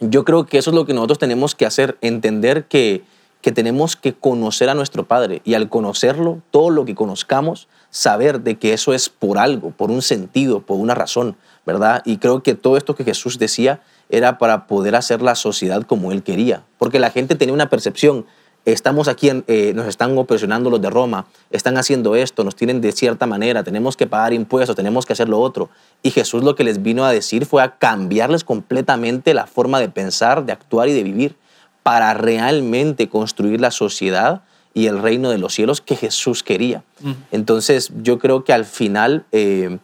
yo 0.00 0.24
creo 0.24 0.46
que 0.46 0.58
eso 0.58 0.70
es 0.70 0.76
lo 0.76 0.86
que 0.86 0.94
nosotros 0.94 1.18
tenemos 1.18 1.54
que 1.54 1.66
hacer, 1.66 1.98
entender 2.00 2.66
que 2.66 3.02
que 3.44 3.52
tenemos 3.52 3.94
que 3.94 4.14
conocer 4.14 4.70
a 4.70 4.74
nuestro 4.74 5.06
Padre 5.06 5.42
y 5.44 5.52
al 5.52 5.68
conocerlo, 5.68 6.40
todo 6.50 6.70
lo 6.70 6.86
que 6.86 6.94
conozcamos, 6.94 7.68
saber 7.90 8.40
de 8.40 8.54
que 8.54 8.72
eso 8.72 8.94
es 8.94 9.10
por 9.10 9.36
algo, 9.36 9.70
por 9.70 9.90
un 9.90 10.00
sentido, 10.00 10.60
por 10.60 10.78
una 10.78 10.94
razón, 10.94 11.36
¿verdad? 11.66 12.00
Y 12.06 12.16
creo 12.16 12.42
que 12.42 12.54
todo 12.54 12.78
esto 12.78 12.94
que 12.94 13.04
Jesús 13.04 13.38
decía 13.38 13.82
era 14.16 14.38
para 14.38 14.66
poder 14.66 14.94
hacer 14.96 15.22
la 15.22 15.34
sociedad 15.34 15.82
como 15.82 16.12
Él 16.12 16.22
quería, 16.22 16.64
porque 16.78 16.98
la 16.98 17.10
gente 17.10 17.34
tenía 17.34 17.54
una 17.54 17.68
percepción, 17.68 18.26
estamos 18.64 19.08
aquí, 19.08 19.30
eh, 19.46 19.72
nos 19.74 19.86
están 19.86 20.16
opresionando 20.16 20.70
los 20.70 20.80
de 20.80 20.90
Roma, 20.90 21.26
están 21.50 21.76
haciendo 21.76 22.16
esto, 22.16 22.44
nos 22.44 22.56
tienen 22.56 22.80
de 22.80 22.92
cierta 22.92 23.26
manera, 23.26 23.62
tenemos 23.62 23.96
que 23.96 24.06
pagar 24.06 24.32
impuestos, 24.32 24.76
tenemos 24.76 25.04
que 25.04 25.12
hacer 25.12 25.28
lo 25.28 25.40
otro. 25.40 25.68
Y 26.02 26.10
Jesús 26.10 26.42
lo 26.42 26.54
que 26.54 26.64
les 26.64 26.82
vino 26.82 27.04
a 27.04 27.12
decir 27.12 27.46
fue 27.46 27.62
a 27.62 27.76
cambiarles 27.76 28.44
completamente 28.44 29.34
la 29.34 29.46
forma 29.46 29.80
de 29.80 29.88
pensar, 29.88 30.46
de 30.46 30.52
actuar 30.52 30.88
y 30.88 30.92
de 30.92 31.02
vivir 31.02 31.36
para 31.82 32.14
realmente 32.14 33.08
construir 33.08 33.60
la 33.60 33.70
sociedad 33.70 34.42
y 34.72 34.86
el 34.86 35.00
reino 35.00 35.30
de 35.30 35.38
los 35.38 35.54
cielos 35.54 35.80
que 35.80 35.96
Jesús 35.96 36.42
quería. 36.42 36.82
Entonces 37.30 37.92
yo 38.02 38.18
creo 38.18 38.42
que 38.42 38.52
al 38.52 38.64
final 38.64 39.24
eh, 39.30 39.78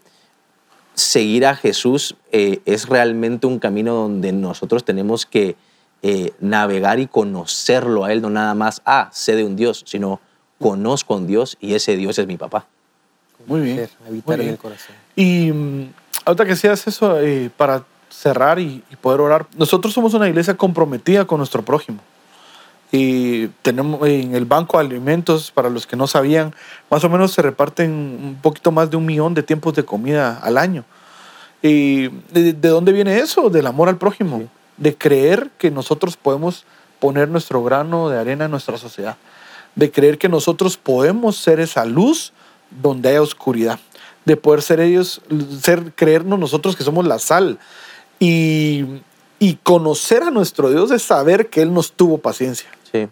seguir 1.01 1.47
a 1.47 1.55
Jesús 1.55 2.17
eh, 2.33 2.61
es 2.65 2.89
realmente 2.89 3.47
un 3.47 3.59
camino 3.59 3.95
donde 3.95 4.33
nosotros 4.33 4.85
tenemos 4.85 5.27
que 5.27 5.57
eh, 6.03 6.33
navegar 6.41 7.01
y 7.01 7.07
conocerlo 7.07 8.05
a 8.05 8.13
Él, 8.13 8.23
no 8.23 8.31
nada 8.31 8.55
más, 8.55 8.83
ah, 8.85 9.11
sé 9.13 9.37
de 9.37 9.45
un 9.45 9.57
Dios, 9.57 9.85
sino 9.87 10.21
conozco 10.59 11.15
a 11.15 11.17
un 11.19 11.27
Dios 11.27 11.57
y 11.61 11.75
ese 11.75 11.97
Dios 11.97 12.19
es 12.19 12.27
mi 12.27 12.37
papá. 12.37 12.67
Muy 13.47 13.61
bien. 13.61 13.89
Habitar 14.07 14.41
en 14.41 14.49
el 14.49 14.59
corazón. 14.59 14.95
Y 15.17 15.51
mm, 15.51 15.93
ahorita 16.25 16.45
que 16.45 16.57
seas 16.57 16.87
eso, 16.87 17.17
para 17.57 17.85
cerrar 18.11 18.59
y, 18.59 18.83
poder 19.01 19.21
orar. 19.21 19.47
Nosotros 19.57 19.95
somos 19.95 20.15
una 20.15 20.29
iglesia 20.29 20.57
comprometida 20.57 21.25
con 21.25 21.39
nuestro 21.39 21.65
prójimo. 21.65 22.01
Y 22.93 23.49
tenemos 23.63 24.07
en 24.09 24.35
el 24.35 24.45
banco 24.45 24.79
de 24.79 24.85
alimentos, 24.85 25.51
para 25.51 25.71
los 25.71 25.87
que 25.87 25.97
no 25.97 26.07
sabían, 26.07 26.55
más 26.91 27.05
o 27.05 27.09
menos 27.09 27.33
se 27.33 27.43
reparten 27.43 27.91
un 27.91 28.39
poquito 28.43 28.73
más 28.73 28.91
de 28.91 28.97
un 28.97 29.07
millón 29.07 29.35
de 29.35 29.43
tiempos 29.43 29.75
de 29.75 29.85
comida 29.85 30.39
al 30.43 30.59
año. 30.59 30.85
¿Y 31.63 32.09
de, 32.33 32.53
dónde 32.55 32.93
viene 32.93 33.19
eso? 33.19 33.51
Del 33.51 33.67
amor 33.67 33.89
al 33.89 33.99
prójimo. 33.99 34.49
De 34.77 34.97
creer 34.97 35.51
que 35.59 35.71
nosotros 35.71 36.17
podemos 36.17 36.65
poner 36.99 37.29
nuestro 37.29 37.63
grano 37.63 38.09
de 38.09 38.19
arena 38.19 38.47
en 38.47 38.51
nuestra 38.51 38.79
sociedad. 38.79 39.17
De 39.75 39.91
creer 39.91 40.19
que 40.19 40.29
nosotros 40.29 40.77
podemos 40.77 41.37
ser 41.37 41.61
esa 41.61 41.85
luz 41.85 42.33
donde 42.71 43.11
hay 43.11 43.19
oscuridad. 43.19 43.79
De 44.25 44.37
poder 44.37 44.63
ser 44.63 44.81
ellos, 44.81 45.21
ser, 45.61 45.93
creernos 45.95 46.39
nosotros 46.39 46.77
que 46.77 46.85
somos 46.85 47.07
la 47.07 47.19
sal 47.19 47.59
y, 48.21 49.01
conocer 49.63 50.23
a 50.23 50.31
nuestro 50.31 50.69
Dios 50.69 50.91
es 50.91 51.03
saber 51.03 51.49
que 51.49 51.63
Él 51.63 51.73
nos 51.73 51.93
tuvo 51.93 52.19
paciencia. 52.19 52.69
Sí. 52.93 53.09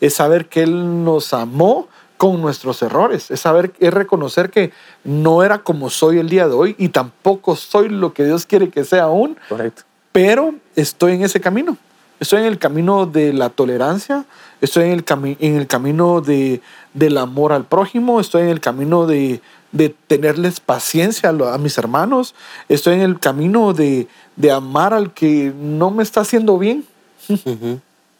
Es 0.00 0.14
saber 0.14 0.48
que 0.48 0.62
Él 0.62 1.04
nos 1.04 1.32
amó 1.32 1.88
con 2.16 2.40
nuestros 2.40 2.82
errores. 2.82 3.30
Es 3.30 3.40
saber, 3.40 3.72
es 3.78 3.92
reconocer 3.92 4.50
que 4.50 4.72
no 5.04 5.42
era 5.42 5.58
como 5.58 5.90
soy 5.90 6.18
el 6.18 6.28
día 6.28 6.48
de 6.48 6.54
hoy 6.54 6.74
y 6.78 6.88
tampoco 6.88 7.56
soy 7.56 7.88
lo 7.88 8.14
que 8.14 8.24
Dios 8.24 8.46
quiere 8.46 8.70
que 8.70 8.84
sea 8.84 9.04
aún. 9.04 9.36
Correcto. 9.48 9.82
Pero 10.12 10.54
estoy 10.74 11.12
en 11.12 11.22
ese 11.22 11.40
camino. 11.40 11.76
Estoy 12.18 12.40
en 12.40 12.46
el 12.46 12.58
camino 12.58 13.04
de 13.04 13.34
la 13.34 13.50
tolerancia, 13.50 14.24
estoy 14.62 14.84
en 14.84 14.92
el, 14.92 15.04
en 15.38 15.56
el 15.56 15.66
camino 15.66 16.22
de, 16.22 16.62
del 16.94 17.18
amor 17.18 17.52
al 17.52 17.66
prójimo, 17.66 18.20
estoy 18.20 18.44
en 18.44 18.48
el 18.48 18.60
camino 18.60 19.06
de, 19.06 19.42
de 19.72 19.94
tenerles 20.06 20.60
paciencia 20.60 21.28
a, 21.28 21.58
mis 21.58 21.76
hermanos, 21.78 22.34
estoy 22.68 22.94
en 22.94 23.02
el 23.02 23.18
camino 23.18 23.74
de, 23.74 24.08
amar 24.50 24.94
al 24.94 25.12
que 25.12 25.52
no 25.58 25.90
me 25.90 26.02
está 26.02 26.22
haciendo 26.22 26.58
bien. 26.58 26.84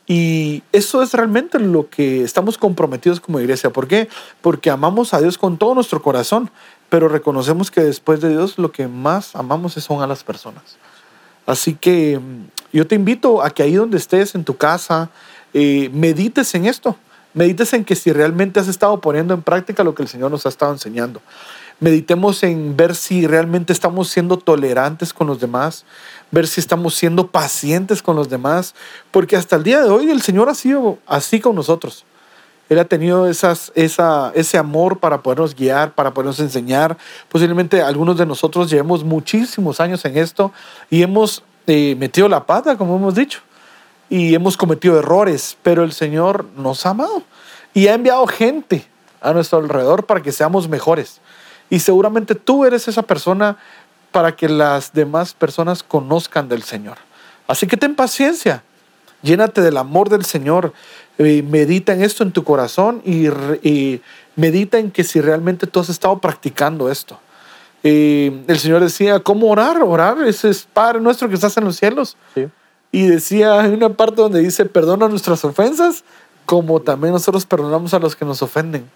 Y 0.07 0.63
eso 0.73 1.03
es 1.03 1.13
realmente 1.13 1.59
lo 1.59 1.91
que 1.91 2.23
estamos 2.23 2.59
comprometidos 2.59 3.21
como 3.21 3.41
iglesia. 3.41 3.71
¿Por 3.71 3.89
qué? 3.89 4.09
Porque 4.41 4.71
amamos 4.71 5.13
a 5.13 5.21
Dios 5.21 5.37
con 5.37 5.59
todo 5.59 5.75
nuestro 5.75 6.01
corazón, 6.01 6.51
pero 6.89 7.09
reconocemos 7.09 7.71
que 7.71 7.81
después 7.81 8.21
de 8.21 8.29
Dios 8.29 8.59
lo 8.59 8.71
que 8.71 8.87
más 8.87 9.35
amamos 9.35 9.75
son 9.75 10.03
a 10.03 10.07
las 10.07 10.23
personas. 10.23 10.77
Así 11.45 11.75
que 11.75 12.19
mm, 12.19 12.47
yo 12.73 12.87
te 12.87 12.95
invito 12.95 13.43
a 13.43 13.51
que 13.51 13.63
ahí 13.63 13.75
donde 13.75 13.97
estés, 13.97 14.35
en 14.35 14.45
tu 14.45 14.57
casa, 14.57 15.11
eh, 15.55 15.91
medites 15.93 16.55
en 16.55 16.67
esto. 16.67 16.97
Medites 17.35 17.73
en 17.73 17.85
que 17.85 17.97
si 17.97 18.13
realmente 18.13 18.61
has 18.61 18.69
estado 18.69 19.01
poniendo 19.01 19.35
en 19.35 19.43
práctica 19.43 19.85
lo 19.85 19.95
que 19.95 20.03
el 20.03 20.09
Señor 20.09 20.31
nos 20.31 20.47
ha 20.47 20.49
estado 20.49 20.73
enseñando. 20.73 21.21
Meditemos 21.79 22.43
en 22.43 22.75
ver 22.75 22.95
si 22.95 23.27
realmente 23.27 23.73
estamos 23.73 24.09
siendo 24.09 24.39
tolerantes 24.39 25.13
con 25.13 25.27
los 25.27 25.41
demás, 25.41 25.85
ver 26.31 26.47
si 26.47 26.61
estamos 26.61 26.95
siendo 26.95 27.27
pacientes 27.27 28.03
con 28.03 28.17
los 28.17 28.31
demás, 28.31 28.75
porque 29.11 29.37
hasta 29.37 29.57
el 29.57 29.63
día 29.63 29.83
de 29.83 29.91
hoy 29.91 30.11
el 30.11 30.23
Señor 30.23 30.49
ha 30.49 30.55
sido 30.55 30.99
así 31.07 31.39
con 31.39 31.55
nosotros. 31.55 32.07
Él 32.69 32.79
ha 32.79 32.85
tenido 32.85 33.29
esas, 33.29 33.71
esa, 33.75 34.33
ese 34.35 34.59
amor 34.59 34.99
para 34.99 35.23
podernos 35.23 35.55
guiar, 35.55 35.95
para 35.95 36.13
podernos 36.13 36.41
enseñar. 36.41 36.97
Posiblemente 37.29 37.83
algunos 37.83 38.17
de 38.17 38.27
nosotros 38.27 38.71
llevamos 38.71 39.05
muchísimos 39.05 39.79
años 39.79 40.05
en 40.05 40.17
esto 40.17 40.53
y 40.91 41.03
hemos 41.03 41.45
eh, 41.67 41.95
metido 41.97 42.29
la 42.29 42.45
pata, 42.45 42.77
como 42.77 42.97
hemos 42.97 43.15
dicho, 43.15 43.41
y 44.09 44.35
hemos 44.35 44.57
cometido 44.57 44.99
errores, 44.99 45.57
pero 45.63 45.85
el 45.85 45.93
Señor 45.93 46.47
nos 46.57 46.87
ha 46.87 46.91
amado 46.91 47.23
y 47.75 47.87
ha 47.89 47.95
enviado 47.95 48.27
gente 48.27 48.87
a 49.21 49.33
nuestro 49.33 49.59
alrededor 49.59 50.07
para 50.07 50.23
que 50.23 50.33
seamos 50.33 50.69
mejores. 50.69 51.21
Y 51.71 51.81
seguramente 51.81 52.35
tú 52.35 52.65
eres 52.65 52.89
esa 52.89 53.03
persona 53.03 53.57
para 54.13 54.35
que 54.35 54.49
las 54.49 54.93
demás 54.93 55.35
personas 55.35 55.83
conozcan 55.83 56.49
del 56.49 56.63
Señor. 56.63 56.97
Así 57.47 57.67
que 57.67 57.77
ten 57.77 57.95
paciencia, 57.95 58.63
llénate 59.23 59.61
del 59.61 59.77
amor 59.77 60.09
del 60.09 60.25
Señor, 60.25 60.73
eh, 61.19 61.43
medita 61.43 61.93
en 61.93 62.03
esto 62.03 62.23
en 62.23 62.33
tu 62.33 62.45
corazón 62.45 63.03
y, 63.05 64.01
medita 64.37 64.79
en 64.79 64.91
que 64.91 65.03
si 65.05 65.21
realmente 65.21 65.67
tú 65.67 65.81
has 65.81 65.89
estado 65.89 66.19
practicando 66.19 66.91
esto. 66.91 67.19
Eh, 67.83 68.45
el 68.49 68.59
Señor 68.59 68.83
decía, 68.83 69.21
¿cómo 69.21 69.49
orar? 69.49 69.83
Orar, 69.83 70.19
ese 70.27 70.51
es 70.51 70.67
Padre 70.73 71.01
nuestro 71.01 71.29
que 71.29 71.35
estás 71.35 71.57
en 71.57 71.65
los 71.65 71.77
cielos. 71.77 72.17
Y 72.93 73.07
decía, 73.07 73.61
hay 73.61 73.73
una 73.73 73.91
parte 73.91 74.21
donde 74.21 74.41
dice, 74.41 74.65
perdona 74.67 75.09
nuestras 75.09 75.45
ofensas, 75.45 76.05
como 76.45 76.81
también 76.81 77.13
nosotros 77.13 77.45
perdonamos 77.47 77.95
a 77.95 77.99
los 77.99 78.15
que 78.17 78.25
nos 78.25 78.43
ofenden. 78.43 78.89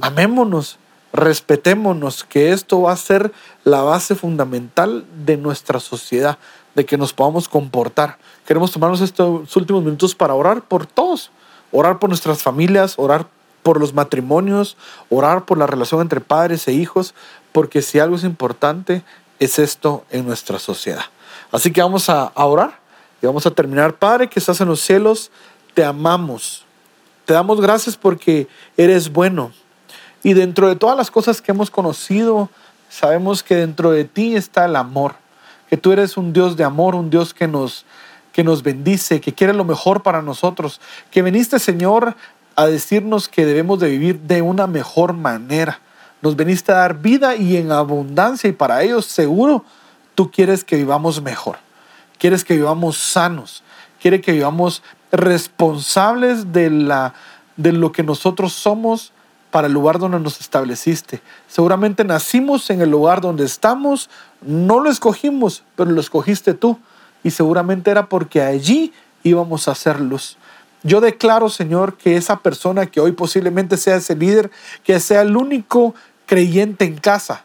Amémonos 0.00 0.78
respetémonos, 1.12 2.24
que 2.24 2.52
esto 2.52 2.82
va 2.82 2.92
a 2.92 2.96
ser 2.96 3.32
la 3.64 3.82
base 3.82 4.14
fundamental 4.14 5.04
de 5.24 5.36
nuestra 5.36 5.80
sociedad, 5.80 6.38
de 6.74 6.84
que 6.84 6.98
nos 6.98 7.12
podamos 7.12 7.48
comportar. 7.48 8.18
Queremos 8.46 8.72
tomarnos 8.72 9.00
estos 9.00 9.56
últimos 9.56 9.82
minutos 9.82 10.14
para 10.14 10.34
orar 10.34 10.62
por 10.62 10.86
todos, 10.86 11.30
orar 11.72 11.98
por 11.98 12.10
nuestras 12.10 12.42
familias, 12.42 12.94
orar 12.98 13.26
por 13.62 13.80
los 13.80 13.94
matrimonios, 13.94 14.76
orar 15.08 15.44
por 15.44 15.58
la 15.58 15.66
relación 15.66 16.00
entre 16.00 16.20
padres 16.20 16.68
e 16.68 16.72
hijos, 16.72 17.14
porque 17.52 17.82
si 17.82 17.98
algo 17.98 18.16
es 18.16 18.24
importante 18.24 19.02
es 19.38 19.58
esto 19.58 20.04
en 20.10 20.26
nuestra 20.26 20.58
sociedad. 20.58 21.04
Así 21.50 21.72
que 21.72 21.82
vamos 21.82 22.08
a, 22.08 22.32
orar 22.34 22.78
y 23.22 23.26
vamos 23.26 23.46
a 23.46 23.50
terminar. 23.50 23.94
Padre 23.94 24.28
que 24.28 24.38
estás 24.38 24.60
en 24.60 24.68
los 24.68 24.80
cielos, 24.80 25.30
te 25.74 25.84
amamos. 25.84 26.64
Te 27.24 27.34
damos 27.34 27.60
gracias 27.60 27.96
porque 27.96 28.46
eres 28.76 29.12
bueno 29.12 29.52
y 30.26 30.34
dentro 30.34 30.66
de 30.66 30.74
todas 30.74 30.96
las 30.96 31.12
cosas 31.12 31.40
que 31.40 31.52
hemos 31.52 31.70
conocido, 31.70 32.50
sabemos 32.88 33.44
que 33.44 33.54
dentro 33.54 33.92
de 33.92 34.04
ti 34.04 34.34
está 34.34 34.64
el 34.64 34.74
amor, 34.74 35.14
que 35.70 35.76
tú 35.76 35.92
eres 35.92 36.16
un 36.16 36.32
Dios 36.32 36.56
de 36.56 36.64
amor, 36.64 36.96
un 36.96 37.10
Dios 37.10 37.32
que 37.32 37.46
nos, 37.46 37.84
que 38.32 38.42
nos 38.42 38.64
bendice, 38.64 39.20
que 39.20 39.32
quiere 39.32 39.52
lo 39.52 39.64
mejor 39.64 40.02
para 40.02 40.22
nosotros, 40.22 40.80
que 41.12 41.22
viniste, 41.22 41.60
Señor, 41.60 42.16
a 42.56 42.66
decirnos 42.66 43.28
que 43.28 43.46
debemos 43.46 43.78
de 43.78 43.88
vivir 43.88 44.18
de 44.18 44.42
una 44.42 44.66
mejor 44.66 45.12
manera. 45.12 45.78
Nos 46.22 46.34
veniste 46.34 46.72
a 46.72 46.78
dar 46.78 46.98
vida 46.98 47.36
y 47.36 47.56
en 47.56 47.70
abundancia 47.70 48.50
y 48.50 48.52
para 48.52 48.82
ello 48.82 49.02
seguro 49.02 49.64
tú 50.16 50.32
quieres 50.32 50.64
que 50.64 50.74
vivamos 50.74 51.22
mejor. 51.22 51.58
Quieres 52.18 52.44
que 52.44 52.56
vivamos 52.56 52.98
sanos. 52.98 53.62
Quieres 54.02 54.22
que 54.22 54.32
vivamos 54.32 54.82
responsables 55.12 56.52
de, 56.52 56.68
la, 56.68 57.14
de 57.56 57.70
lo 57.70 57.92
que 57.92 58.02
nosotros 58.02 58.54
somos 58.54 59.12
para 59.50 59.66
el 59.66 59.72
lugar 59.72 59.98
donde 59.98 60.20
nos 60.20 60.40
estableciste. 60.40 61.20
Seguramente 61.48 62.04
nacimos 62.04 62.68
en 62.70 62.80
el 62.80 62.90
lugar 62.90 63.20
donde 63.20 63.44
estamos, 63.44 64.10
no 64.42 64.80
lo 64.80 64.90
escogimos, 64.90 65.62
pero 65.76 65.90
lo 65.90 66.00
escogiste 66.00 66.54
tú. 66.54 66.78
Y 67.22 67.30
seguramente 67.30 67.90
era 67.90 68.08
porque 68.08 68.42
allí 68.42 68.92
íbamos 69.22 69.68
a 69.68 69.72
hacer 69.72 70.00
luz. 70.00 70.36
Yo 70.82 71.00
declaro, 71.00 71.48
Señor, 71.48 71.96
que 71.96 72.16
esa 72.16 72.36
persona 72.40 72.86
que 72.86 73.00
hoy 73.00 73.12
posiblemente 73.12 73.76
sea 73.76 73.96
ese 73.96 74.14
líder, 74.14 74.50
que 74.84 75.00
sea 75.00 75.22
el 75.22 75.36
único 75.36 75.94
creyente 76.26 76.84
en 76.84 76.96
casa, 76.98 77.44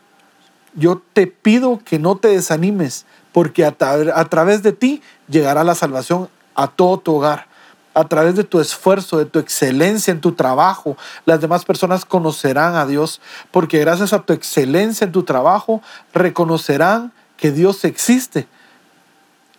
yo 0.75 1.01
te 1.13 1.27
pido 1.27 1.79
que 1.83 1.97
no 1.97 2.17
te 2.17 2.27
desanimes, 2.29 3.05
porque 3.31 3.65
a, 3.65 3.75
a 4.15 4.25
través 4.25 4.63
de 4.63 4.73
ti 4.73 5.01
llegará 5.27 5.63
la 5.63 5.75
salvación 5.75 6.29
a 6.55 6.67
todo 6.67 6.99
tu 6.99 7.15
hogar 7.15 7.50
a 7.93 8.05
través 8.05 8.35
de 8.35 8.43
tu 8.43 8.59
esfuerzo, 8.59 9.17
de 9.17 9.25
tu 9.25 9.39
excelencia 9.39 10.11
en 10.11 10.21
tu 10.21 10.31
trabajo, 10.33 10.97
las 11.25 11.41
demás 11.41 11.65
personas 11.65 12.05
conocerán 12.05 12.75
a 12.75 12.85
Dios, 12.85 13.21
porque 13.51 13.79
gracias 13.79 14.13
a 14.13 14.19
tu 14.19 14.33
excelencia 14.33 15.05
en 15.05 15.11
tu 15.11 15.23
trabajo, 15.23 15.81
reconocerán 16.13 17.11
que 17.37 17.51
Dios 17.51 17.83
existe. 17.83 18.47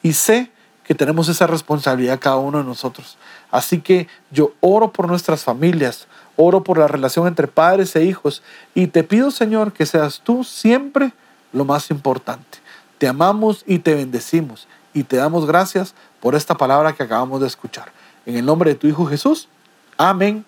Y 0.02 0.14
sé 0.14 0.50
que 0.84 0.94
tenemos 0.94 1.28
esa 1.28 1.46
responsabilidad 1.46 2.18
cada 2.20 2.36
uno 2.36 2.58
de 2.58 2.64
nosotros. 2.64 3.16
Así 3.50 3.80
que 3.80 4.08
yo 4.30 4.52
oro 4.60 4.92
por 4.92 5.06
nuestras 5.06 5.44
familias, 5.44 6.06
oro 6.36 6.64
por 6.64 6.78
la 6.78 6.88
relación 6.88 7.26
entre 7.26 7.48
padres 7.48 7.94
e 7.96 8.04
hijos, 8.04 8.42
y 8.74 8.86
te 8.88 9.04
pido, 9.04 9.30
Señor, 9.30 9.72
que 9.72 9.86
seas 9.86 10.20
tú 10.24 10.42
siempre 10.42 11.12
lo 11.52 11.64
más 11.64 11.90
importante. 11.90 12.58
Te 12.98 13.08
amamos 13.08 13.62
y 13.66 13.80
te 13.80 13.94
bendecimos, 13.94 14.66
y 14.94 15.04
te 15.04 15.16
damos 15.16 15.46
gracias 15.46 15.94
por 16.20 16.34
esta 16.34 16.56
palabra 16.56 16.94
que 16.94 17.02
acabamos 17.02 17.40
de 17.40 17.46
escuchar. 17.46 17.92
En 18.26 18.36
el 18.36 18.44
nombre 18.44 18.70
de 18.70 18.76
tu 18.76 18.86
Hijo 18.86 19.06
Jesús. 19.06 19.48
Amén 19.96 20.44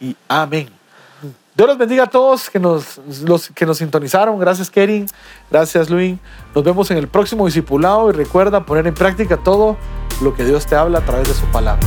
y 0.00 0.16
amén. 0.28 0.68
Dios 1.54 1.68
los 1.68 1.78
bendiga 1.78 2.04
a 2.04 2.06
todos 2.06 2.48
que 2.50 2.60
nos, 2.60 3.00
los 3.24 3.48
que 3.48 3.66
nos 3.66 3.78
sintonizaron. 3.78 4.38
Gracias, 4.38 4.70
Kerin. 4.70 5.06
Gracias, 5.50 5.90
Luis. 5.90 6.16
Nos 6.54 6.62
vemos 6.62 6.88
en 6.92 6.98
el 6.98 7.08
próximo 7.08 7.46
discipulado 7.46 8.10
y 8.10 8.12
recuerda 8.12 8.64
poner 8.64 8.86
en 8.86 8.94
práctica 8.94 9.36
todo 9.36 9.76
lo 10.22 10.34
que 10.34 10.44
Dios 10.44 10.66
te 10.66 10.76
habla 10.76 11.00
a 11.00 11.04
través 11.04 11.26
de 11.26 11.34
su 11.34 11.46
palabra. 11.46 11.84